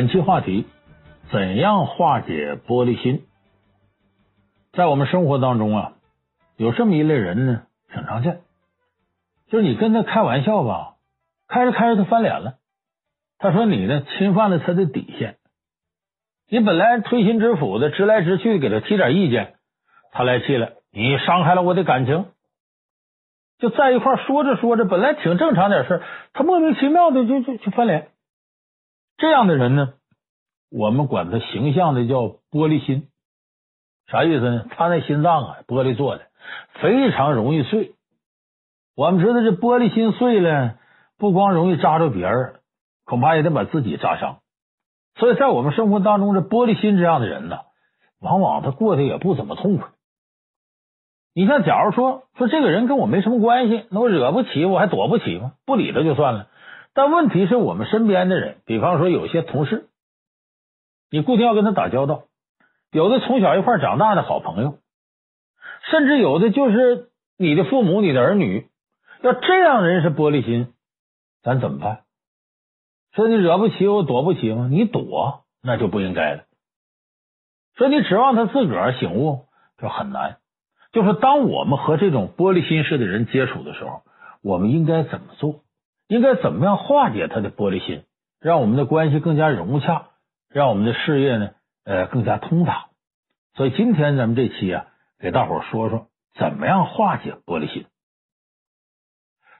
[0.01, 0.65] 本期话题：
[1.31, 3.21] 怎样化解玻璃心？
[4.71, 5.93] 在我们生活当中啊，
[6.57, 7.61] 有这么一类人呢，
[7.93, 8.39] 挺常见。
[9.51, 10.95] 就是你跟他开玩笑吧，
[11.47, 12.55] 开着开着他翻脸了，
[13.37, 15.37] 他说你呢侵犯了他的底线。
[16.49, 19.53] 你本来推心置腹的，直来直去给他提点意见，
[20.13, 22.25] 他来气了，你伤害了我的感情。
[23.59, 26.01] 就在一块说着说着，本来挺正常点事，
[26.33, 28.07] 他莫名其妙的就就就翻脸。
[29.21, 29.93] 这样的人呢，
[30.71, 33.07] 我们管他形象的叫玻璃心，
[34.07, 34.65] 啥意思呢？
[34.71, 36.23] 他那心脏啊，玻璃做的，
[36.81, 37.93] 非常容易碎。
[38.95, 40.79] 我们知道这玻璃心碎了，
[41.19, 42.55] 不光容易扎着别人，
[43.05, 44.39] 恐怕也得把自己扎伤。
[45.19, 47.59] 所以在我们生活当中，这玻璃心这样的人呢，
[48.19, 49.89] 往往他过得也不怎么痛快。
[51.35, 55.51] 你像，假如说说这个人跟我没什么关系，那我惹不起，我还躲不起吗？
[55.67, 56.47] 不理他就算了。
[56.93, 59.87] 但问题是我们身边的人，比方说有些同事，
[61.09, 62.23] 你固定要跟他打交道，
[62.91, 64.77] 有的从小一块长大的好朋友，
[65.89, 68.67] 甚至有的就是你的父母、你的儿女，
[69.21, 70.73] 要这样人是玻璃心，
[71.41, 72.01] 咱怎么办？
[73.13, 74.67] 说你惹不起我，躲不起吗？
[74.69, 76.43] 你躲那就不应该了。
[77.75, 79.45] 说你指望他自个儿醒悟，
[79.77, 80.37] 就很难。
[80.91, 84.01] 就是当我们和这种玻璃心式的人接触的时候，
[84.41, 85.61] 我们应该怎么做？
[86.11, 88.03] 应该怎么样化解他的玻璃心，
[88.41, 90.09] 让我们的关系更加融洽，
[90.49, 91.51] 让我们的事业呢，
[91.85, 92.87] 呃，更加通达。
[93.55, 94.87] 所以今天咱们这期啊，
[95.19, 97.85] 给大伙说说怎么样化解玻璃心。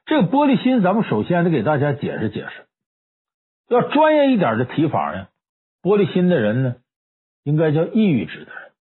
[0.06, 2.66] 这个玻璃心，咱们首先得给大家解释解释。
[3.70, 5.30] 要专业一点的提法呢，
[5.82, 6.76] 玻璃心的人呢，
[7.46, 8.72] 应该叫抑郁质的人。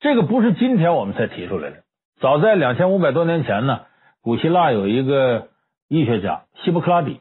[0.00, 1.84] 这个不是今天我们才提出来的，
[2.20, 3.86] 早在两千五百多年前呢，
[4.20, 5.48] 古希腊有一个
[5.92, 7.20] 医学家希波克拉底，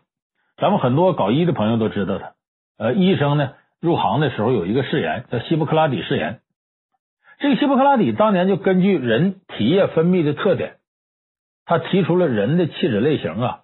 [0.56, 2.36] 咱们很多搞医的朋友都知道他。
[2.78, 6.40] 呃，医生呢入行的时候有一个誓言叫希波克拉底誓言。
[7.40, 10.78] 这个希波克拉底当年就根据人体液分泌的特点，
[11.66, 13.60] 他提出了人的气质类型啊，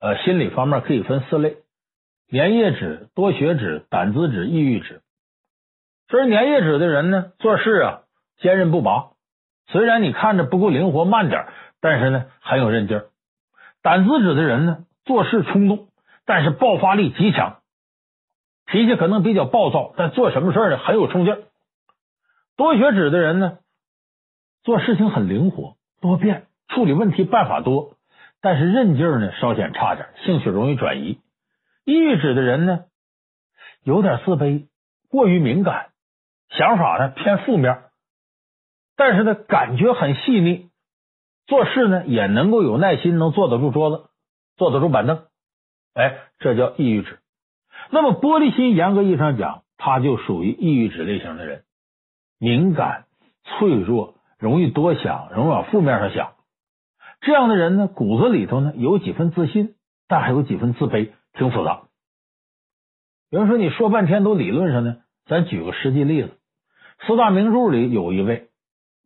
[0.00, 1.56] 呃，心理方面可以分四类：
[2.32, 5.02] 粘液质、多血质、胆汁质、抑郁质。
[6.08, 8.00] 所以粘液质的人呢，做事啊。
[8.38, 9.10] 坚韧不拔，
[9.66, 11.44] 虽然你看着不够灵活，慢点，
[11.82, 13.09] 但是呢很有韧劲儿。
[13.82, 15.88] 胆子质的人呢，做事冲动，
[16.26, 17.60] 但是爆发力极强，
[18.66, 21.42] 脾气可能比较暴躁，但做什么事呢很有冲劲儿。
[22.56, 23.58] 多血脂的人呢，
[24.62, 27.96] 做事情很灵活多变，处理问题办法多，
[28.42, 31.18] 但是韧劲儿呢稍显差点，兴趣容易转移。
[31.84, 32.84] 抑郁指的人呢，
[33.82, 34.66] 有点自卑，
[35.08, 35.88] 过于敏感，
[36.50, 37.82] 想法呢偏负面。
[38.96, 40.69] 但是呢，感觉很细腻，
[41.50, 44.04] 做事呢也能够有耐心，能坐得住桌子，
[44.56, 45.24] 坐得住板凳，
[45.94, 47.18] 哎，这叫抑郁质。
[47.90, 51.64] 那么玻璃心，严格意义上讲，他就属于抑郁质类型的人，
[52.38, 53.06] 敏感、
[53.42, 56.34] 脆弱，容易多想，容易往负面上想。
[57.20, 59.74] 这样的人呢，骨子里头呢有几分自信，
[60.06, 61.82] 但还有几分自卑，挺复杂。
[63.28, 66.30] 比如说，你说半天都理论上呢，咱举个实际例子，
[67.08, 68.49] 四大名著里有一位。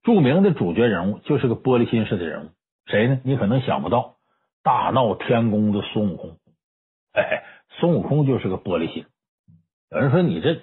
[0.05, 2.49] 著名的主角人物就是个玻璃心式的人物，
[2.85, 3.21] 谁呢？
[3.25, 4.17] 你可能想不到，
[4.63, 6.37] 大闹天宫的孙悟空。
[7.15, 7.43] 哎，
[7.81, 9.07] 孙悟空就是个玻璃心。
[9.91, 10.61] 有人说你这，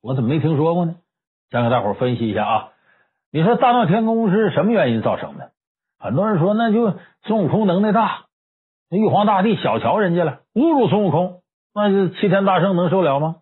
[0.00, 0.96] 我怎么没听说过呢？
[1.50, 2.68] 先给大伙分析一下啊。
[3.30, 5.50] 你说大闹天宫是什么原因造成的？
[5.98, 8.24] 很多人说那就孙悟空能耐大，
[8.88, 11.42] 那玉皇大帝小瞧人家了，侮辱孙悟空，
[11.74, 13.36] 那就齐天大圣能受了吗？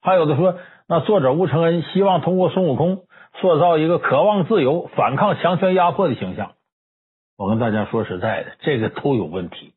[0.00, 3.05] 还有的说，那作者吴承恩希望通过孙悟空。
[3.40, 6.52] 塑造一个渴望自由、反抗强权压迫的形象。
[7.36, 9.74] 我跟大家说实在的，这个都有问题。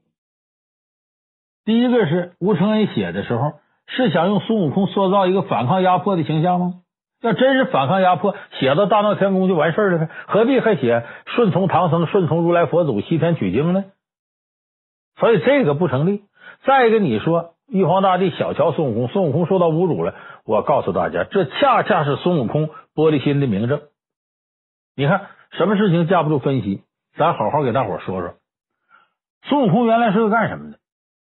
[1.66, 3.54] 第一个是吴承恩写的时候，
[3.88, 6.82] 是想用孙悟空塑造一个反抗压迫的形象吗？
[7.22, 13.84] 要真是反抗压迫，写到大闹天宫就完事了呗，何必还写顺从唐僧、顺从如来佛祖西天取经呢？
[15.20, 16.24] 所以这个不成立。
[16.66, 22.70] 再一个，你说玉皇大帝小瞧孙悟空，孙悟空受到侮辱了，我告诉大家，这恰恰是孙悟空。
[22.96, 23.84] 玻璃心的明证，
[24.94, 26.84] 你看什么事情架不住分析，
[27.16, 28.36] 咱好好给大伙说说。
[29.44, 30.80] 孙悟空原来是个干什么的？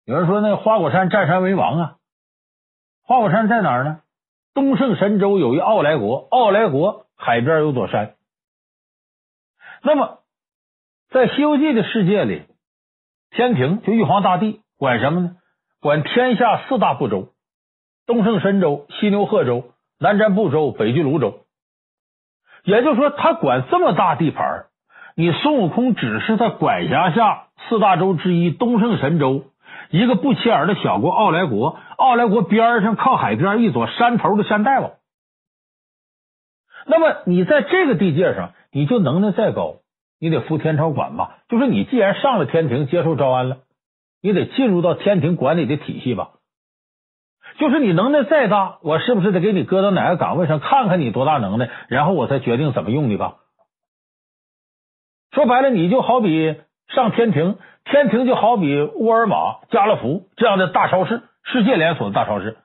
[0.06, 1.96] 有人说那花果山占山为王啊，
[3.04, 4.02] 花果山在哪儿呢？
[4.56, 8.16] 东胜神州有一傲来国，傲来国海边有座山。
[9.84, 10.20] 那么
[11.12, 12.48] 在《西游记》的世界里，
[13.30, 15.36] 天庭就玉皇大帝管什么呢？
[15.82, 17.30] 管天下四大部洲：
[18.06, 21.40] 东胜神州、西牛贺州、南瞻部洲、北俱芦洲。
[22.64, 24.66] 也就是说，他管这么大地盘，
[25.16, 29.46] 你孙悟空只是他管辖下四大洲之一东胜神州
[29.90, 34.92] 一个不起眼的小国奥莱国，奥莱国边上靠海边一座山头的山大王。
[36.86, 39.78] 那么你在这个地界上，你就能耐再高，
[40.20, 41.40] 你得服天朝管吧？
[41.50, 43.58] 就是你既然上了天庭接受招安了，
[44.22, 46.32] 你得进入到天庭管理的体系吧？
[47.58, 53.38] 就是你能耐再大，我是不是得给你搁到哪个岗位上，看看你多大能耐，然后我才决定怎么用你吧？
[55.32, 62.58] 说白了，你就好比上天庭，天庭就好比沃尔玛、家乐福这样的大超市，世界连锁的大超市。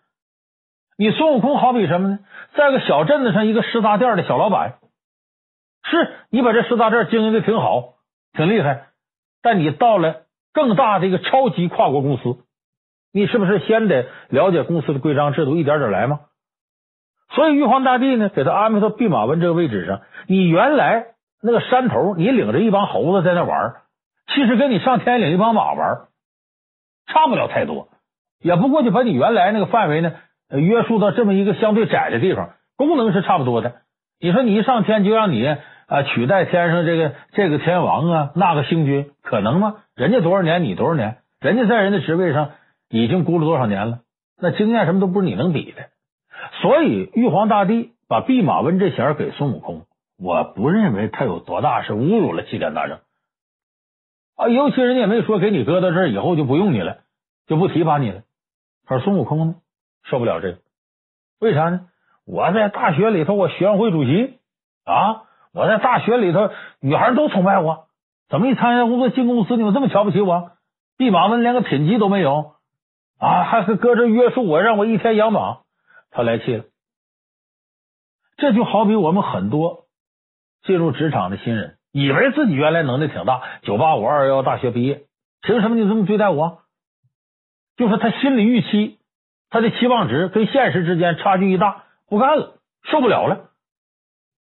[0.99, 2.19] 你孙悟空好比什么呢？
[2.55, 4.79] 在个小镇子上，一个食杂店的小老板，
[5.85, 7.95] 是你把这食杂店经营的挺好，
[8.33, 8.88] 挺厉害，
[9.42, 10.26] 但你到了
[10.57, 12.38] 更大的一个超级跨国公司。
[13.12, 16.21] 你是不是先得了解公司的规章制度，一点点来吗？
[17.35, 20.01] 所以玉皇大帝呢，给他安排到弼马温这个位置上。
[20.27, 21.09] 你原来
[21.42, 23.75] 那个山头，你领着一帮猴子在那玩，
[24.35, 26.07] 其实跟你上天领一帮马玩
[27.07, 27.88] 差不了太多，
[28.40, 30.14] 也不过就把你原来那个范围呢
[30.49, 33.75] 约束到这么一个相对窄的地方，功能是差不多的。
[34.21, 39.77] 你说你一上天就让你啊取代天上这个这个天王啊那个星君，可能吗？
[39.94, 41.18] 人家多少年，你多少年？
[41.40, 42.53] 人家在人的职位上。
[42.88, 44.03] 已经估了多少年了？
[44.40, 45.88] 那经验什么都不是你能比的。
[46.62, 53.01] 所以玉皇大帝把弼马温这衔给孙悟空，我不认为他有多大是侮辱了齐天大圣
[54.37, 54.49] 啊。
[54.49, 56.99] 尤其人家也没说给你搁到这儿以后就不用你了，
[57.49, 58.22] 就不提拔你了。
[58.87, 59.55] 可是孙悟空呢，
[60.05, 60.59] 受不了这个，
[61.40, 61.88] 为啥呢？
[62.25, 64.38] 我在大学里头，我学生会主席
[64.85, 65.25] 啊，
[65.57, 67.87] 我在大学里头，女孩都崇拜我，
[68.29, 70.51] 怎么一参加工作进公司，你们这么瞧不起我？
[70.99, 72.57] 弼马温连个品级都没有。
[73.19, 75.61] 啊，还是搁这约束我，让我一天养马，
[76.11, 76.64] 他来气了。
[78.37, 79.87] 这就好比我们很多
[80.62, 85.07] 进入职场的新人，以为自己原来能力挺大，九八五二幺幺大学毕业，
[85.40, 86.59] 凭什么你这么对待我？
[87.79, 88.99] 就是他心理预期，
[89.49, 93.46] 他的期望值跟现实之间差距一大，不干了，受不了了。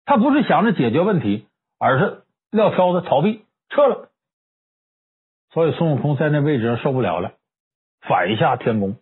[0.06, 1.48] 他不是想着解决问题，
[1.80, 4.10] 而是撂挑子逃避撤了。
[5.52, 7.34] 所以孙悟空在那位置上受不了了。
[8.02, 8.98] 反下天宫，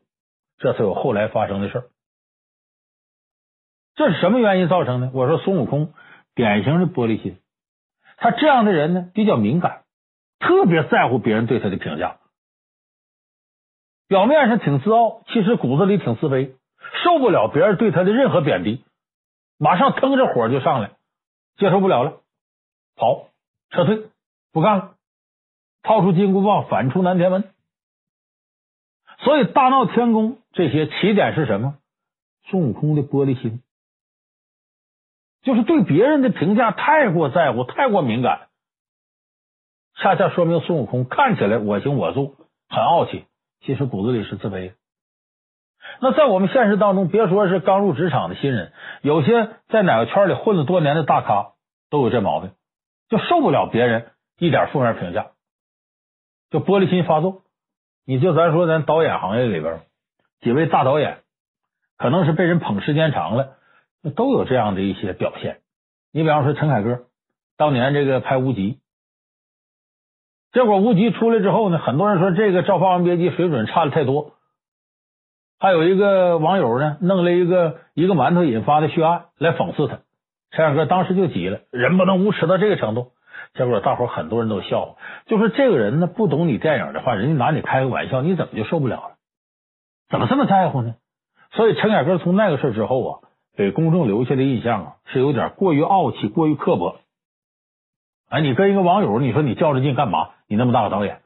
[0.58, 1.84] 这才有后来发生的事儿。
[3.96, 5.10] 这是什么原因造成的？
[5.14, 5.94] 我说孙悟空
[6.36, 7.40] 典型的玻璃心，
[8.18, 9.84] 他这样的人呢，比较敏感，
[10.40, 12.18] 特别在乎别人对他的评价。
[14.08, 16.54] 表面上挺自傲，其实骨子里挺自卑，
[17.04, 18.84] 受不了别人对他的任何贬低，
[19.62, 20.94] 马上腾着火就上来，
[21.58, 22.24] 接受不了了，
[22.96, 23.28] 跑，
[23.70, 24.10] 撤退，
[24.52, 24.96] 不干了，
[25.84, 27.54] 掏出金箍棒，反出南天门。
[29.20, 31.78] 所以大闹天宫这些起点是什么？
[32.46, 33.62] 孙悟空的玻璃心，
[35.44, 38.50] 就是对别人的评价太过在乎，太过敏感，
[39.94, 42.36] 恰恰说明孙悟空看起来我行我素，
[42.68, 43.28] 很傲气，
[43.60, 44.76] 其实骨子里是自卑的。
[46.00, 51.52] 那在我们现实当中，别说是刚入职场的新人，有些在哪个圈里混了多年的大咖
[51.90, 52.52] 都有这毛病，
[53.10, 55.28] 就受不了别人一点负面评价，
[56.50, 57.44] 就玻璃心发作。
[58.06, 59.82] 你就咱说，咱导演行业里边
[60.40, 61.20] 几位大导演，
[61.98, 63.58] 可能是被人捧时间长了，
[64.16, 65.60] 都有这样的一些表现。
[66.12, 67.02] 你比方说陈凯歌，
[67.58, 68.74] 当年这个拍《无极》，
[70.52, 74.34] 结果《无极》出来之后呢，很多人说这个《照霸王别姬》水准差的太多。
[75.62, 80.00] 还有一个网友呢，弄了一个一个馒头引发的血案来讽刺他。
[80.50, 83.12] 陈凯歌当时就急了，人不能无耻到这个程度。
[83.54, 84.96] 结果大伙很多人都笑话，
[85.28, 89.12] 就说这个人呢，不懂你电影的话，人家拿你开个玩笑，你怎么就受不了了？
[90.10, 90.96] 怎么这么在乎呢？
[91.52, 93.20] 所以陈凯歌从那个事之后啊，
[93.56, 96.96] 给公众留下的印象啊，是有点过于傲气，过于刻薄。
[98.30, 100.30] 哎，你跟一个网友，你说你较着劲干嘛？
[100.48, 101.20] 你那么大个导演，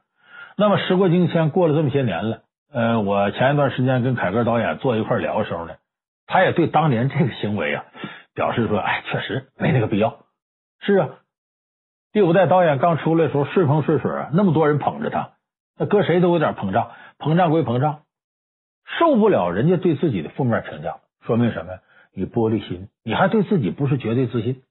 [0.57, 2.41] 那么时过境迁，过了这么些年了，
[2.75, 5.75] 呃，我前一段时间跟凯歌导演坐一块聊的时候呢，
[6.27, 7.85] 他也对当年这个行为啊，
[8.33, 10.25] 表示说，哎，确实没那个必要。
[10.81, 11.09] 是啊。
[12.11, 15.35] 第五代导演刚出来的时候顺风顺水啊，那么多人捧着他，
[15.79, 18.01] 那搁谁都有点膨胀，膨胀归膨胀，
[18.99, 21.79] 受不了人家对自己的负面评价，说明什么呀？
[22.13, 24.63] 你玻璃心，你还对自己不是绝对自信。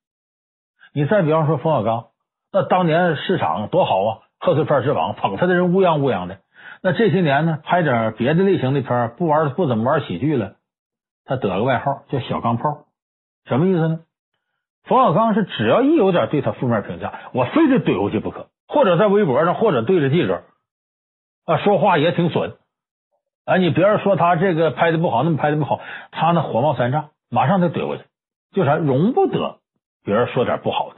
[0.92, 2.08] 你再比方说冯小刚，
[2.52, 6.40] 那当年市场多好啊，贺岁片之王，捧他的人乌泱乌泱的。
[6.86, 10.56] 那这些年呢，拍点别的类型的片，不玩不怎么玩喜剧了，
[11.24, 12.84] 他得个外号叫小钢炮，
[13.46, 14.00] 什么意思呢？
[14.82, 20.44] 冯小刚是只要一有点对他负面评价，我非得怼回去不可，或者在微博上，或者对着记者
[21.46, 22.54] 啊说话也挺损。
[23.46, 25.80] 啊，你别人说他这个拍的不好，那么拍的不好，
[26.10, 28.04] 他那火冒三丈，马上就怼回去，
[28.52, 29.56] 就啥容不得
[30.04, 30.96] 别人说点不好的。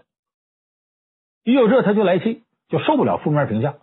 [1.44, 3.76] 一有这他就来气，就受不了负面评价。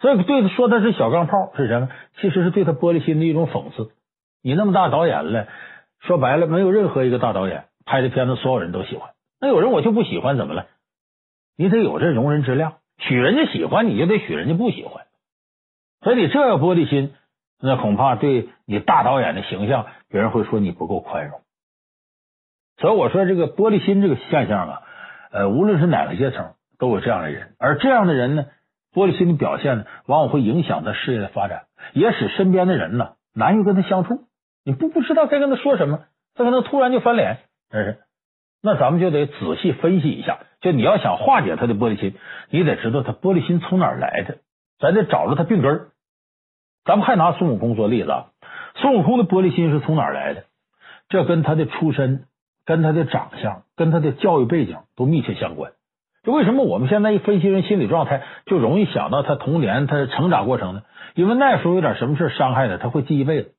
[0.00, 1.88] 所以对他说他是小钢炮是什么？
[2.20, 3.92] 其实是对他玻璃心的一种讽刺。
[4.42, 5.46] 你那么大导演了，
[6.00, 7.64] 说白了，没有任何一个大导演。
[7.86, 10.66] 拍的片子所有人都喜欢，那有人我就不喜欢，怎么了？
[11.56, 15.06] 你得有这容人之量，许人家喜欢，你就得许人家不喜欢。
[16.02, 17.12] 所以你这要玻璃心，
[17.60, 21.40] 那恐怕对你大导演的形象，别人会说你不够宽容。
[22.76, 24.82] 所以我说这个玻璃心这个现象啊，
[25.32, 28.46] 呃，无论是哪个阶层都有这样的人，而这样的人呢，
[28.92, 31.62] 玻璃心的表现呢，往往会影响他事业的发展，
[31.92, 34.24] 也使身边的人呢难以跟他相处。
[34.64, 36.00] 你不不知道该跟他说什么，
[36.34, 37.38] 他可能突然就翻脸，
[37.70, 37.98] 真是。
[38.62, 42.14] 那咱们就得仔细分析一下，就你要想化解他的玻璃心，
[42.50, 44.38] 你得知道他玻璃心从哪儿来的，
[44.78, 45.88] 咱得找着他病根儿。
[46.84, 48.26] 咱们还拿孙悟空做例子啊，
[48.74, 50.44] 孙悟空的玻璃心是从哪儿来的？
[51.08, 52.26] 这跟他的出身、
[52.66, 55.72] 跟他的长相、跟他的教育背景都密切相关。
[56.22, 60.82] 就为什么我们现在一分析人心理状态，就容易想到他童年、他的成长过程呢？
[61.14, 63.54] 因为那时候有点什么事伤害他，他会记一辈子。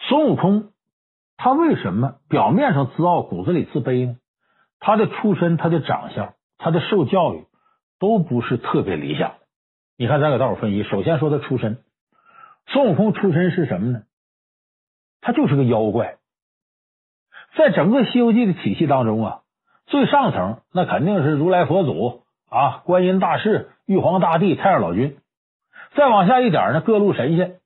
[0.00, 0.72] 孙悟空。
[1.42, 4.16] 他为什么表面上自傲，骨子里自卑呢？
[4.78, 7.46] 他的出身、他的长相、他的受教育
[7.98, 9.36] 都不是特别理想。
[9.96, 11.78] 你看，咱给大伙分析，首先说他出身，
[12.66, 14.02] 孙悟空出身是什么呢？
[15.22, 16.16] 他就是个妖怪。
[17.56, 19.40] 在整个《西游记》的体系当中啊，
[19.90, 25.18] 最上层那肯定是如来佛祖啊、观音大士、玉皇大帝、太上老君。
[25.96, 27.56] 再往下一点呢，各路神仙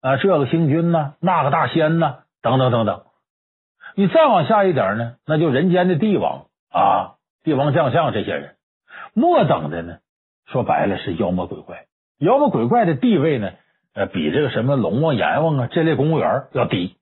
[0.00, 3.02] 啊，这个星君呐，那个大仙呐，等等等等。
[3.96, 8.54] 你再往下一点呢，那就人间的帝王啊，帝王将相这些人，
[9.12, 9.98] 末等的呢，
[10.46, 11.86] 说白了是妖魔鬼怪。
[12.18, 13.50] 妖魔鬼怪的地位呢，
[13.94, 16.96] 呃，比这个什么龙王、阎王啊这类公务员要低。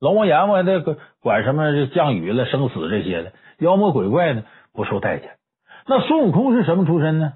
[0.00, 5.32] 龙王、阎王那个管什么降雨了、生死这些的，妖魔鬼怪呢不受待见。
[5.86, 7.34] 那孙悟空是什么出身呢？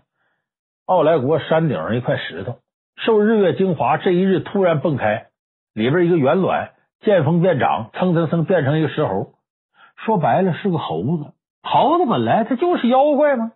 [0.86, 2.58] 奥来国山顶上一块石头，
[2.96, 5.28] 受日月精华，这一日突然迸开，
[5.74, 6.72] 里边一个圆卵。
[7.00, 9.32] 见风便长，蹭蹭蹭变成一个石猴，
[9.96, 11.32] 说白了是个猴子。
[11.64, 13.50] 猴子本来它就是妖怪吗？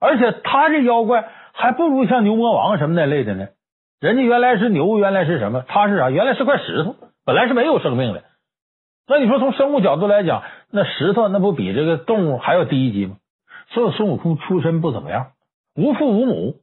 [0.00, 3.48] 而且他这妖怪还不如像牛魔王什么那类的呢。
[4.00, 5.64] 人家原来是牛，原来是什么？
[5.66, 6.10] 他是啥？
[6.10, 6.94] 原来是块石头，
[7.24, 8.24] 本来是没有生命的。
[9.06, 13.16] 那你说从生物角度来讲，那石头那不比这个动物还要低一级吗？
[13.68, 15.32] 所以孙悟空出身不怎么样，
[15.74, 16.56] 无父无母。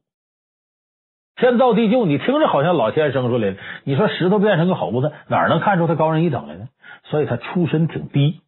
[1.34, 3.56] 天造地就，你听着好像老天生出来的。
[3.84, 6.68] 你说石头变成个猴子，哪能看出他高人一等来呢？
[7.04, 8.40] 所以他出身挺低。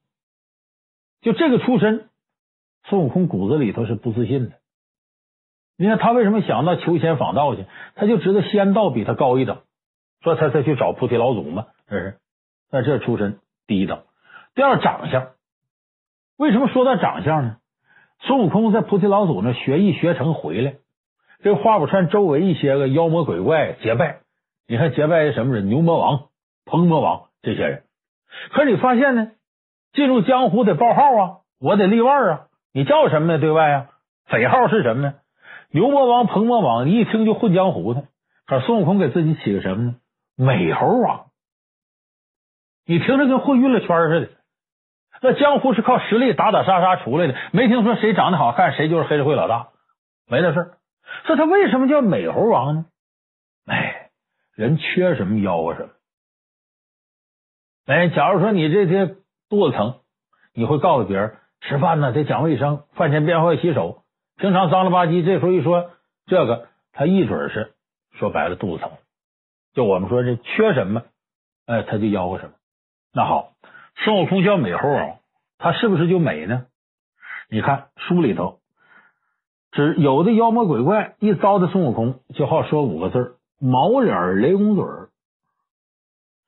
[1.22, 2.08] 就这个出身，
[2.84, 4.56] 孙悟空骨子里头是不自信的。
[5.76, 7.64] 你看他为什么想到求仙访道去？
[7.96, 9.62] 他就知道仙道比他高一等，
[10.24, 11.66] 说他才去找菩提老祖嘛。
[11.86, 12.18] 这是，
[12.72, 14.02] 那这出身低一等。
[14.54, 15.28] 第二，长相。
[16.36, 17.56] 为什么说到长相呢？
[18.20, 20.76] 孙悟空在菩提老祖那学艺学成回来。
[21.42, 24.20] 这花果山周围一些个妖魔鬼怪结拜，
[24.66, 25.68] 你看结拜什么人？
[25.68, 26.28] 牛魔王、
[26.64, 27.82] 鹏魔王这些人。
[28.50, 29.32] 可你发现呢，
[29.92, 32.46] 进入江湖得报号啊，我得立腕啊。
[32.72, 33.38] 你叫什么呢？
[33.38, 33.86] 对外啊，
[34.24, 35.14] 匪号是什么呢？
[35.70, 38.04] 牛魔王、鹏魔王，你一听就混江湖的。
[38.46, 39.94] 可孙悟空给自己起个什么呢？
[40.36, 41.26] 美猴王。
[42.86, 44.30] 你听着跟混娱乐圈似的。
[45.22, 49.68] 那江湖是靠实力打打杀杀出来的，没听说谁长得好看，谁就是黑社会老大，
[50.26, 50.74] 没那事。
[51.24, 52.84] 这他为什么叫美猴王呢？
[53.66, 54.10] 哎，
[54.54, 55.90] 人缺什么吆喝什么。
[57.86, 59.16] 哎，假如说你这些
[59.48, 60.00] 肚子疼，
[60.52, 64.02] 你会告诉别人吃饭呢得讲卫生，饭前便后洗手。
[64.36, 65.92] 平常脏了吧唧，这时候一说
[66.26, 67.74] 这个，他一准是
[68.18, 68.90] 说白了肚子疼。
[69.74, 71.02] 就我们说这缺什么，
[71.66, 72.52] 哎，他就吆喝什么。
[73.12, 73.52] 那好，
[73.96, 75.16] 孙悟空叫美猴王，
[75.58, 76.66] 他是不是就美呢？
[77.50, 78.60] 你看书里头。
[79.72, 84.84] 只有的妖魔鬼怪一糟蹋孙悟空，就好说五个字毛脸雷公嘴。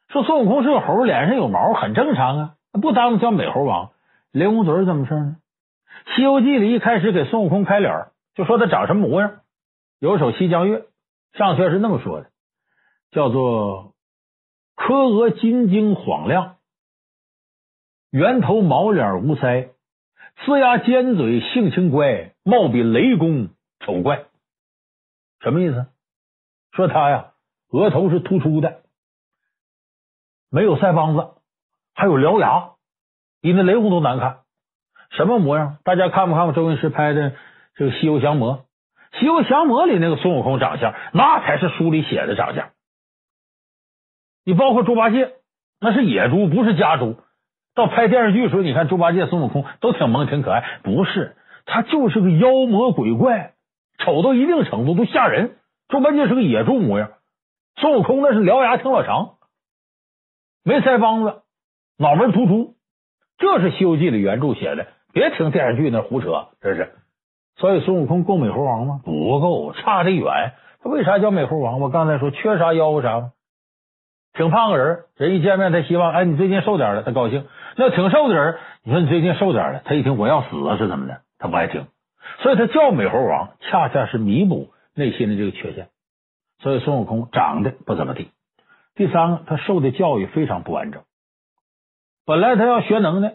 [0.08, 3.90] 说孙悟空是个猴，脸上有毛，很正常啊，不耽误叫美猴王。
[4.30, 5.36] 雷公嘴怎么事呢？
[6.14, 8.06] 《西游记》里一开始给孙悟空开脸，
[8.36, 9.40] 就说他长什么模样。
[9.98, 10.78] 有首《西江月》，
[11.32, 12.30] 上阙是那么说的，
[13.10, 13.94] 叫做
[14.74, 16.56] 柯额金睛晃亮，
[18.10, 19.70] 圆头毛脸无腮。
[20.44, 23.48] 呲牙尖嘴性情乖，貌比雷公
[23.80, 24.24] 丑怪。
[25.40, 25.86] 什么意思？
[26.72, 27.32] 说他呀，
[27.70, 28.82] 额头是突出的，
[30.50, 31.30] 没有腮帮子，
[31.94, 32.72] 还有獠牙，
[33.40, 34.40] 比那雷公都难看。
[35.10, 35.78] 什么模样？
[35.84, 37.32] 大家看没看过周星驰拍的
[37.74, 38.58] 这个《西游降魔》？
[39.18, 42.72] 《西游降魔》里那个孙悟空长相，那才是书里写的长相。
[44.46, 45.32] 你包括猪八戒，
[45.80, 47.16] 那是野猪，不是家猪。
[47.74, 51.34] 到拍电视剧的时候，你看猪八戒、孙悟空都挺萌、挺可爱，不是
[51.64, 53.54] 他就是个妖魔鬼怪，
[53.98, 55.56] 丑到一定程度都吓人。
[55.88, 57.10] 猪八戒是个野猪模样，
[57.74, 59.34] 孙悟空那是獠牙挺老长，
[60.62, 61.42] 没腮帮子，
[61.98, 62.76] 脑门突出，
[63.38, 66.92] 这是《西游记》的原著写的，别听电视剧那胡扯，这是。
[67.56, 69.00] 所以孙悟空够美猴王吗？
[69.04, 70.52] 不够，差得远。
[70.84, 71.80] 他为啥叫美猴王？
[71.80, 73.32] 我刚才说缺啥吆喝啥？
[74.36, 77.46] 挺胖个人，人一见面他希望，哎，你最近瘦点了，他高兴。
[77.76, 81.22] 那挺瘦的人，你说你最近瘦点了，他一听我要死了，是怎么的？
[81.38, 81.86] 他不爱听。
[82.42, 85.88] 所以他叫美猴王，恰恰是弥补内心的这个缺陷。
[86.58, 88.30] 所以孙悟空长得不怎么地。
[88.94, 91.02] 第三个，他受的教育非常不完整。
[92.26, 93.34] 本来他要学能耐，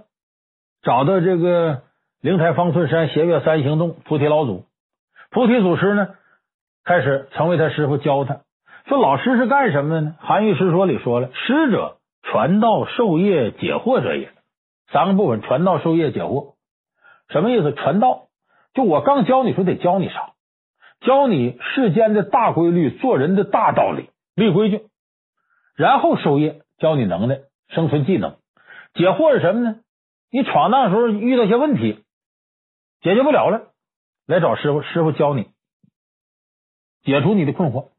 [0.84, 1.82] 找到这个
[2.22, 4.66] 灵台方寸山斜月三星洞菩提老祖，
[5.32, 6.10] 菩提祖师呢，
[6.84, 8.42] 开始成为他师傅教他。
[8.92, 10.16] 说老师是干什么的呢？
[10.26, 14.34] 《韩愈师说》里说了：“师者，传道授业解惑者也。”
[14.92, 16.56] 三个部分：传道授业解惑。
[17.30, 17.74] 什么意思？
[17.74, 18.28] 传道
[18.74, 20.34] 就我刚教你说得教你啥？
[21.00, 24.90] 教你世间的大规律，做人的大道理，立规矩。
[25.74, 27.40] 然后授业，教你能耐、
[27.70, 28.36] 生存技能。
[28.94, 29.78] 解惑是什么呢？
[30.34, 32.04] 你闯荡的时候遇到些问题，
[33.00, 33.70] 解决不了了，
[34.28, 35.48] 来找师傅，师傅教你
[37.04, 37.91] 解除你的困惑。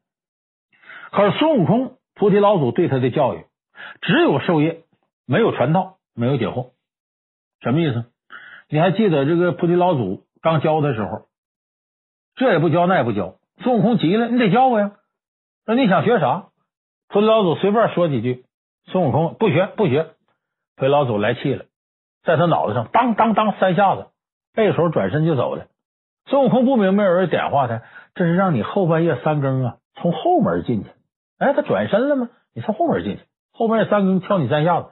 [1.13, 3.45] 可是孙悟空，菩提老祖对他的教育
[4.01, 4.85] 只有授业，
[5.27, 6.71] 没有传道，没有解惑。
[7.61, 8.07] 什么意思？
[8.69, 11.27] 你还记得这个菩提老祖刚教的时候，
[12.35, 13.37] 这也不教，那也不教。
[13.59, 14.93] 孙悟空急了，你得教我呀！
[15.67, 16.47] 那你想学啥？
[17.09, 18.47] 菩提老祖随便说几句，
[18.87, 20.15] 孙悟空不学不学。
[20.77, 21.67] 菩提老祖来气了，
[22.25, 24.07] 在他脑袋上当当当三下子，
[24.55, 25.67] 背手转身就走了。
[26.25, 27.83] 孙悟空不明白，有人点化他，
[28.15, 30.91] 这是让你后半夜三更啊，从后门进去。
[31.43, 32.29] 哎，他转身了吗？
[32.55, 33.23] 你从后门进去，
[33.53, 34.91] 后半夜三更敲你三下子，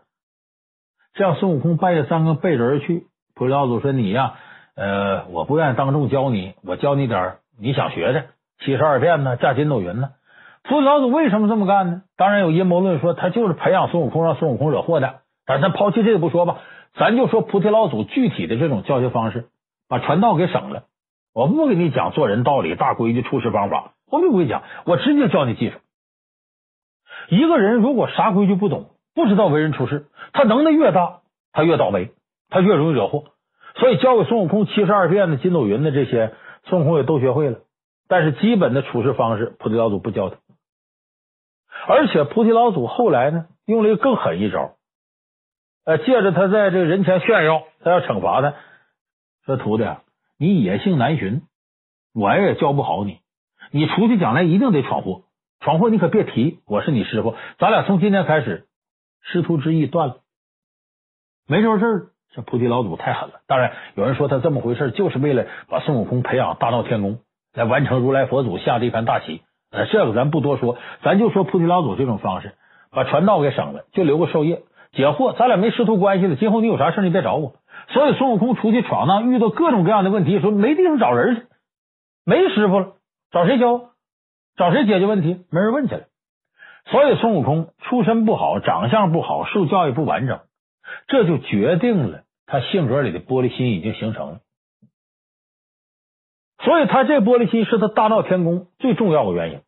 [1.15, 3.07] 这样孙悟空半夜三更背着而去。
[3.37, 4.35] 菩提老祖说：“你呀，
[4.75, 8.25] 呃，我不愿意当众教你，我教你点你想学的
[8.59, 10.11] 七十二变呢，架筋斗云呢。”
[10.65, 12.03] 菩提老祖为什么这么干呢？
[12.17, 15.21] 当然有阴谋论说他就是培养孙悟空，让孙悟空惹祸的。
[15.47, 16.59] 但是咱抛弃这个不说吧，
[16.95, 19.47] 咱就说菩提老祖具体的这种教学方式，
[19.89, 20.83] 把传道给省了。
[21.33, 25.79] 我不给你讲做人道理、大规矩、处事方法，我不会讲，我直接教你技术。
[27.31, 31.21] 一个人如果啥规矩不懂，不知道为人处事，他能耐越大，
[31.53, 32.11] 他越倒霉，
[32.49, 33.25] 他越容易惹祸。
[33.77, 37.61] 所以教给孙悟空七十二变的、筋斗云的这些，孙悟空也都学会了。
[38.09, 40.37] 但是基本的处事方式，菩提老祖不教他。
[41.87, 44.73] 而且菩提老祖后来呢，用了一个更狠一招，
[45.85, 48.55] 呃，借着他在这个人前炫耀，他要惩罚他，
[49.47, 50.03] 说徒弟，啊
[50.37, 51.43] 你野性难驯，
[52.13, 53.21] 我也教不好你，
[53.71, 55.23] 你出去将来一定得闯祸，
[55.61, 58.67] 闯祸你可别提，我是你师傅，咱俩从今天开始
[59.23, 60.17] 师徒之谊断了，
[61.47, 62.07] 没这回事儿。
[62.33, 63.41] 这菩提老祖太狠了。
[63.47, 67.19] 当然，有人说他这么回事，就是为了把孙悟空培养大闹天宫，
[67.53, 69.43] 来完成如来佛祖下的一盘大棋。
[69.71, 72.55] 呃，这个咱不多说，咱就说菩提老祖这种方式，
[72.91, 75.37] 把传道给省了，就留个授业解惑。
[75.37, 77.57] 咱俩没师徒关系了，今后你有啥事你别找我。
[77.89, 81.43] 所以孙悟空出去闯荡，遇到各种各样的问题，说没地方找人去，
[82.25, 82.93] 没师傅了，
[83.31, 83.91] 找谁教？
[84.61, 85.47] 找谁解决问题？
[85.51, 86.03] 没人问起来。
[86.85, 90.41] 所以孙悟空出身不好，长相不好，受教育不完整，
[91.09, 94.41] 这就决定了他性格里的玻璃心已经形成了。
[96.63, 99.61] 所以他这玻璃心是他大闹天宫最重要的原因。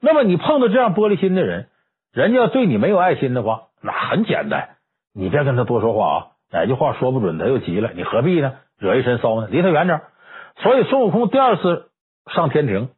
[0.00, 1.68] 那么你碰到这样玻璃心的人，
[2.12, 4.76] 人家对你没有爱心的话，那很简单，
[5.12, 8.54] 你别跟他多说话啊，哪句话说不准他又急了，你何必呢？
[8.78, 9.48] 惹一身骚呢？
[9.50, 10.00] 离他远点。
[10.58, 11.90] 所以孙悟空第二次
[12.32, 12.90] 上天庭，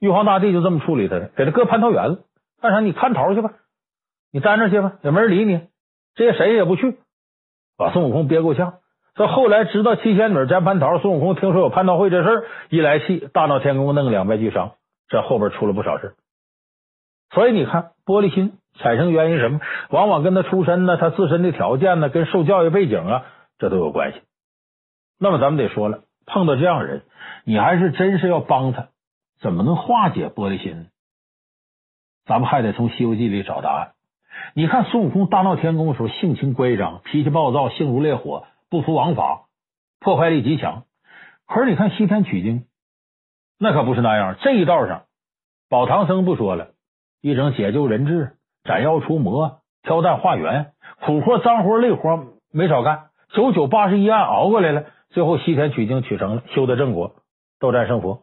[0.00, 2.18] 玉皇大帝就这么处理他的，给他搁蟠桃园了。
[2.60, 2.80] 干啥？
[2.80, 3.52] 你蟠桃去吧，
[4.32, 5.60] 你待那去吧，也没人理你，
[6.14, 6.96] 这些谁也不去，
[7.76, 8.74] 把孙悟空憋够呛。
[9.14, 14.72] 这后来知道七仙女摘蟠桃，孙悟空听说有蟠桃会这事儿一来气，大闹天宫，弄个两败俱伤。
[15.06, 16.14] 这后边出了不少事，
[17.30, 19.60] 所以你看，玻璃心产生原因什么？
[19.90, 23.26] 往往跟他出身呢，他自身的条件呢，跟受教育背景啊，
[23.58, 24.22] 这都有关系。
[25.20, 27.02] 那么咱们得说了，碰到这样人，
[27.44, 28.88] 你还是真是要帮他，
[29.44, 30.86] 怎么能化解玻璃心呢？
[32.24, 33.92] 咱们还得从《西游记》里找答案。
[34.54, 38.46] 你看孙悟空大闹天宫的时候，性情乖张，脾气暴躁，性如烈火。
[38.70, 39.42] 不服王法，
[40.00, 40.84] 破坏力极强。
[41.46, 42.64] 可是你看西天取经，
[43.58, 44.36] 那可不是那样。
[44.40, 45.02] 这一道上，
[45.68, 46.68] 保唐僧不说了，
[47.20, 50.72] 一整解救人质、斩妖除魔、挑担化缘，
[51.04, 53.10] 苦活、脏活、累活没少干。
[53.34, 57.16] 九九八十一难熬过来了，最后西天取经取成了，修得正果，
[57.60, 58.22] 斗战胜佛。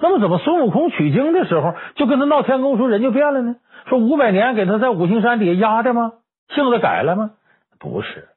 [0.00, 3.56] 那么，怎么孙悟空取经的时候就跟他闹天宫说人就变了呢？
[3.88, 6.12] 说五百年给他在五行山底下压的吗？
[6.48, 7.32] 性子改了吗？
[7.78, 8.28] 不是。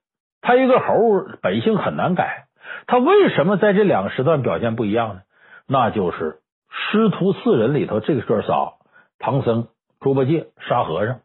[0.41, 0.93] 他一个猴
[1.41, 2.45] 本性很难改，
[2.87, 5.21] 他为什么在这两个时段表现不一样呢？
[5.67, 6.39] 那就是
[6.69, 8.73] 师徒四人里头这个哥仨，
[9.19, 9.67] 唐僧、
[9.99, 11.19] 猪八戒、沙和尚，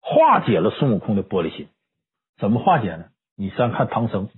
[0.00, 1.68] 化解了孙悟空的玻璃心。
[2.38, 3.04] 怎么化解呢？
[3.36, 4.28] 你先看唐僧，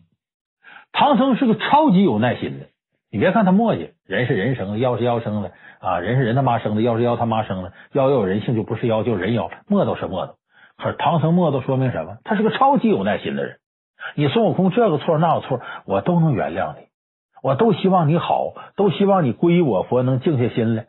[0.92, 2.66] 唐僧是个超级有耐心的，
[3.10, 10.34] 你别看他磨叽，人是人生的，妖是妖生的啊，人是人他妈生的，妖是妖他妈生的，妖要有人性就不是妖，就是人妖，磨叨是磨叨。
[10.76, 12.18] 可是唐僧磨叨说明什么？
[12.24, 13.58] 他是个超级有耐心的人。
[14.14, 16.86] 你孙悟空这个错那个错，我都能原谅你，
[17.42, 20.86] 我都希望你好，都希望你皈依我佛，能静下心来。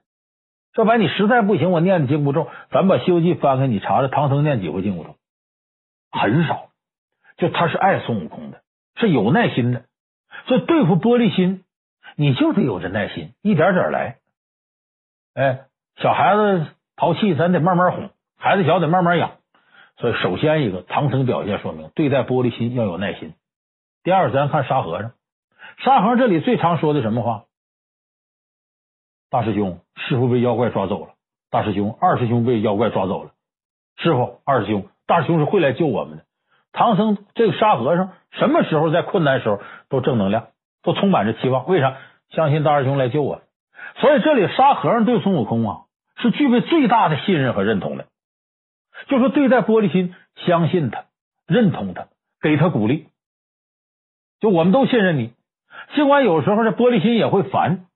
[0.74, 5.15] 这玩意你实在不行，我念的紧箍咒，咱把《西游记》翻开，你查查唐僧念几回紧箍咒，
[6.11, 6.67] 很少。
[7.38, 8.61] 就他是爱孙悟空的，
[8.95, 9.86] 是有耐心的。
[10.45, 11.63] 所以对付玻璃心，
[12.16, 14.18] 你就得有这耐心，一点点来。
[15.34, 15.66] 哎，
[15.97, 19.32] 小孩子淘气，咱得慢慢哄；孩子小得慢慢养。
[19.97, 23.34] 所以，首先一个唐僧表现说明，对待玻璃心要有耐心。
[24.03, 25.12] 第二，咱看沙和尚，
[25.78, 27.43] 沙和尚这里最常说的什么话？
[29.30, 31.14] 大师兄，师傅被妖怪抓走了。
[31.49, 33.32] 大师兄，二师兄被妖怪抓走了。
[33.97, 36.26] 师傅，二师兄，大师兄是会来救我们的。
[36.74, 40.47] 唐僧这个沙和尚，什么时候在困难时候都正能量，
[40.84, 41.67] 都充满着期望。
[41.67, 41.97] 为啥？
[42.29, 43.41] 相信大师兄来救我。
[43.97, 45.82] 所以这里沙和尚对孙悟空啊，
[46.15, 48.05] 是具备最大的信任和认同的。
[49.07, 50.15] 就说对待玻璃心，
[50.45, 51.05] 相信他，
[51.45, 52.07] 认同他，
[52.41, 53.07] 给他鼓励。
[54.39, 55.34] 就我们都信任你，
[55.93, 57.88] 尽管有时候这玻璃心也会烦。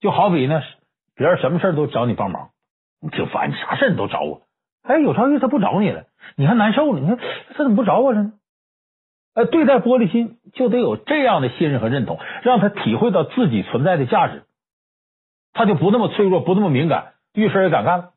[0.00, 0.62] 就好比呢，
[1.14, 2.50] 别人什么事都找你帮忙，
[3.02, 4.42] 你挺烦，啥事你都找我。
[4.82, 6.04] 哎，有朝一日他不找你了，
[6.36, 7.00] 你还难受了。
[7.00, 8.32] 你看他怎么不找我了呢？
[9.34, 14.44] 呃，对待玻璃心就得有这样的信任和认同，让他体会到自己存在的价值，
[15.52, 18.10] 他就不那么脆弱，不那么敏感，遇事也敢干了。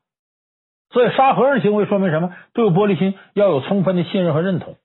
[0.90, 2.32] 所以沙和尚行为说明什么？
[2.54, 4.76] 对玻璃心要有充分的信任和认同。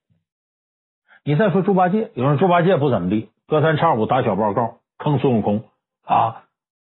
[1.23, 5.63] 你再说猪八戒，有人猪八戒不怎么地，隔三差五打小报告，坑孙悟空
[6.03, 6.43] 啊，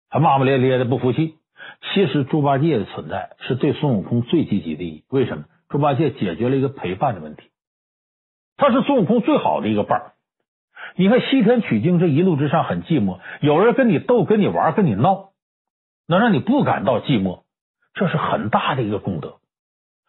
[0.09, 1.35] 还骂骂咧咧的不服气。
[1.93, 5.03] 其实猪八戒的存在是对孙悟空最积极的意义。
[5.09, 5.45] 为什么？
[5.69, 7.43] 猪八戒解决了一个陪伴的问题，
[8.57, 10.11] 他是孙悟空最好的一个伴儿。
[10.95, 15.31] 你看西天取经这一路之上很寂寞，有人跟你斗、跟你玩、跟你闹，
[16.07, 17.43] 能让你不感到寂寞。
[17.93, 19.37] 这是很大的一个功德，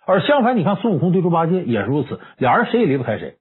[0.05, 3.37] 而相反，你看孙悟空对猪八戒也是如此，俩人谁也离不开谁。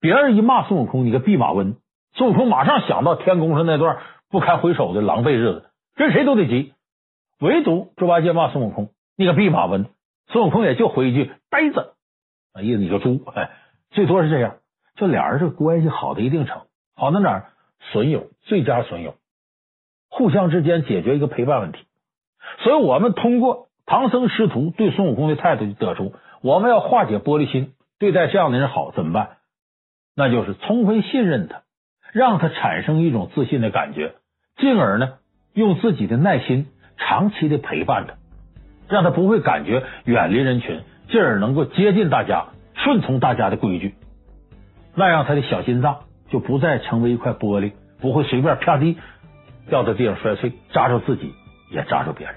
[0.00, 1.76] 别人一骂孙悟空，你个弼马温，
[2.14, 6.74] 孙悟空马上想到天宫上那段不堪回首的狼狈日子，跟谁都得急。
[7.38, 9.86] 唯独猪八戒骂孙悟空，你个弼马温，
[10.26, 11.92] 孙悟空也就回一句呆子，
[12.60, 13.50] 意思你个猪，哎，
[13.90, 14.56] 最多是这样。
[14.96, 16.62] 就俩人这关系好的一定成，
[16.94, 17.46] 好到哪儿？
[17.92, 19.14] 损友，最佳损友，
[20.10, 21.78] 互相之间解决一个陪伴问题。
[22.58, 26.12] 所以，我们通过唐僧师徒对孙悟空的态度，就得出
[26.42, 29.38] 我们要化解玻璃心，对待这样的人好怎么办？
[30.14, 31.62] 那就是充分信任他，
[32.12, 34.16] 让他产生一种自信的感觉，
[34.58, 35.14] 进而呢，
[35.54, 36.66] 用自己的耐心
[36.98, 38.14] 长期的陪伴他，
[38.94, 42.48] 让他不会感觉远离人群，进而能够接近大家，
[42.84, 43.94] 顺从大家的规矩，
[44.94, 46.00] 那样他的小心脏
[46.30, 48.98] 就不再成为一块玻璃，不会随便啪地
[49.68, 51.34] 掉到地上摔碎，扎着自己。
[51.72, 52.34] 也扎着别人。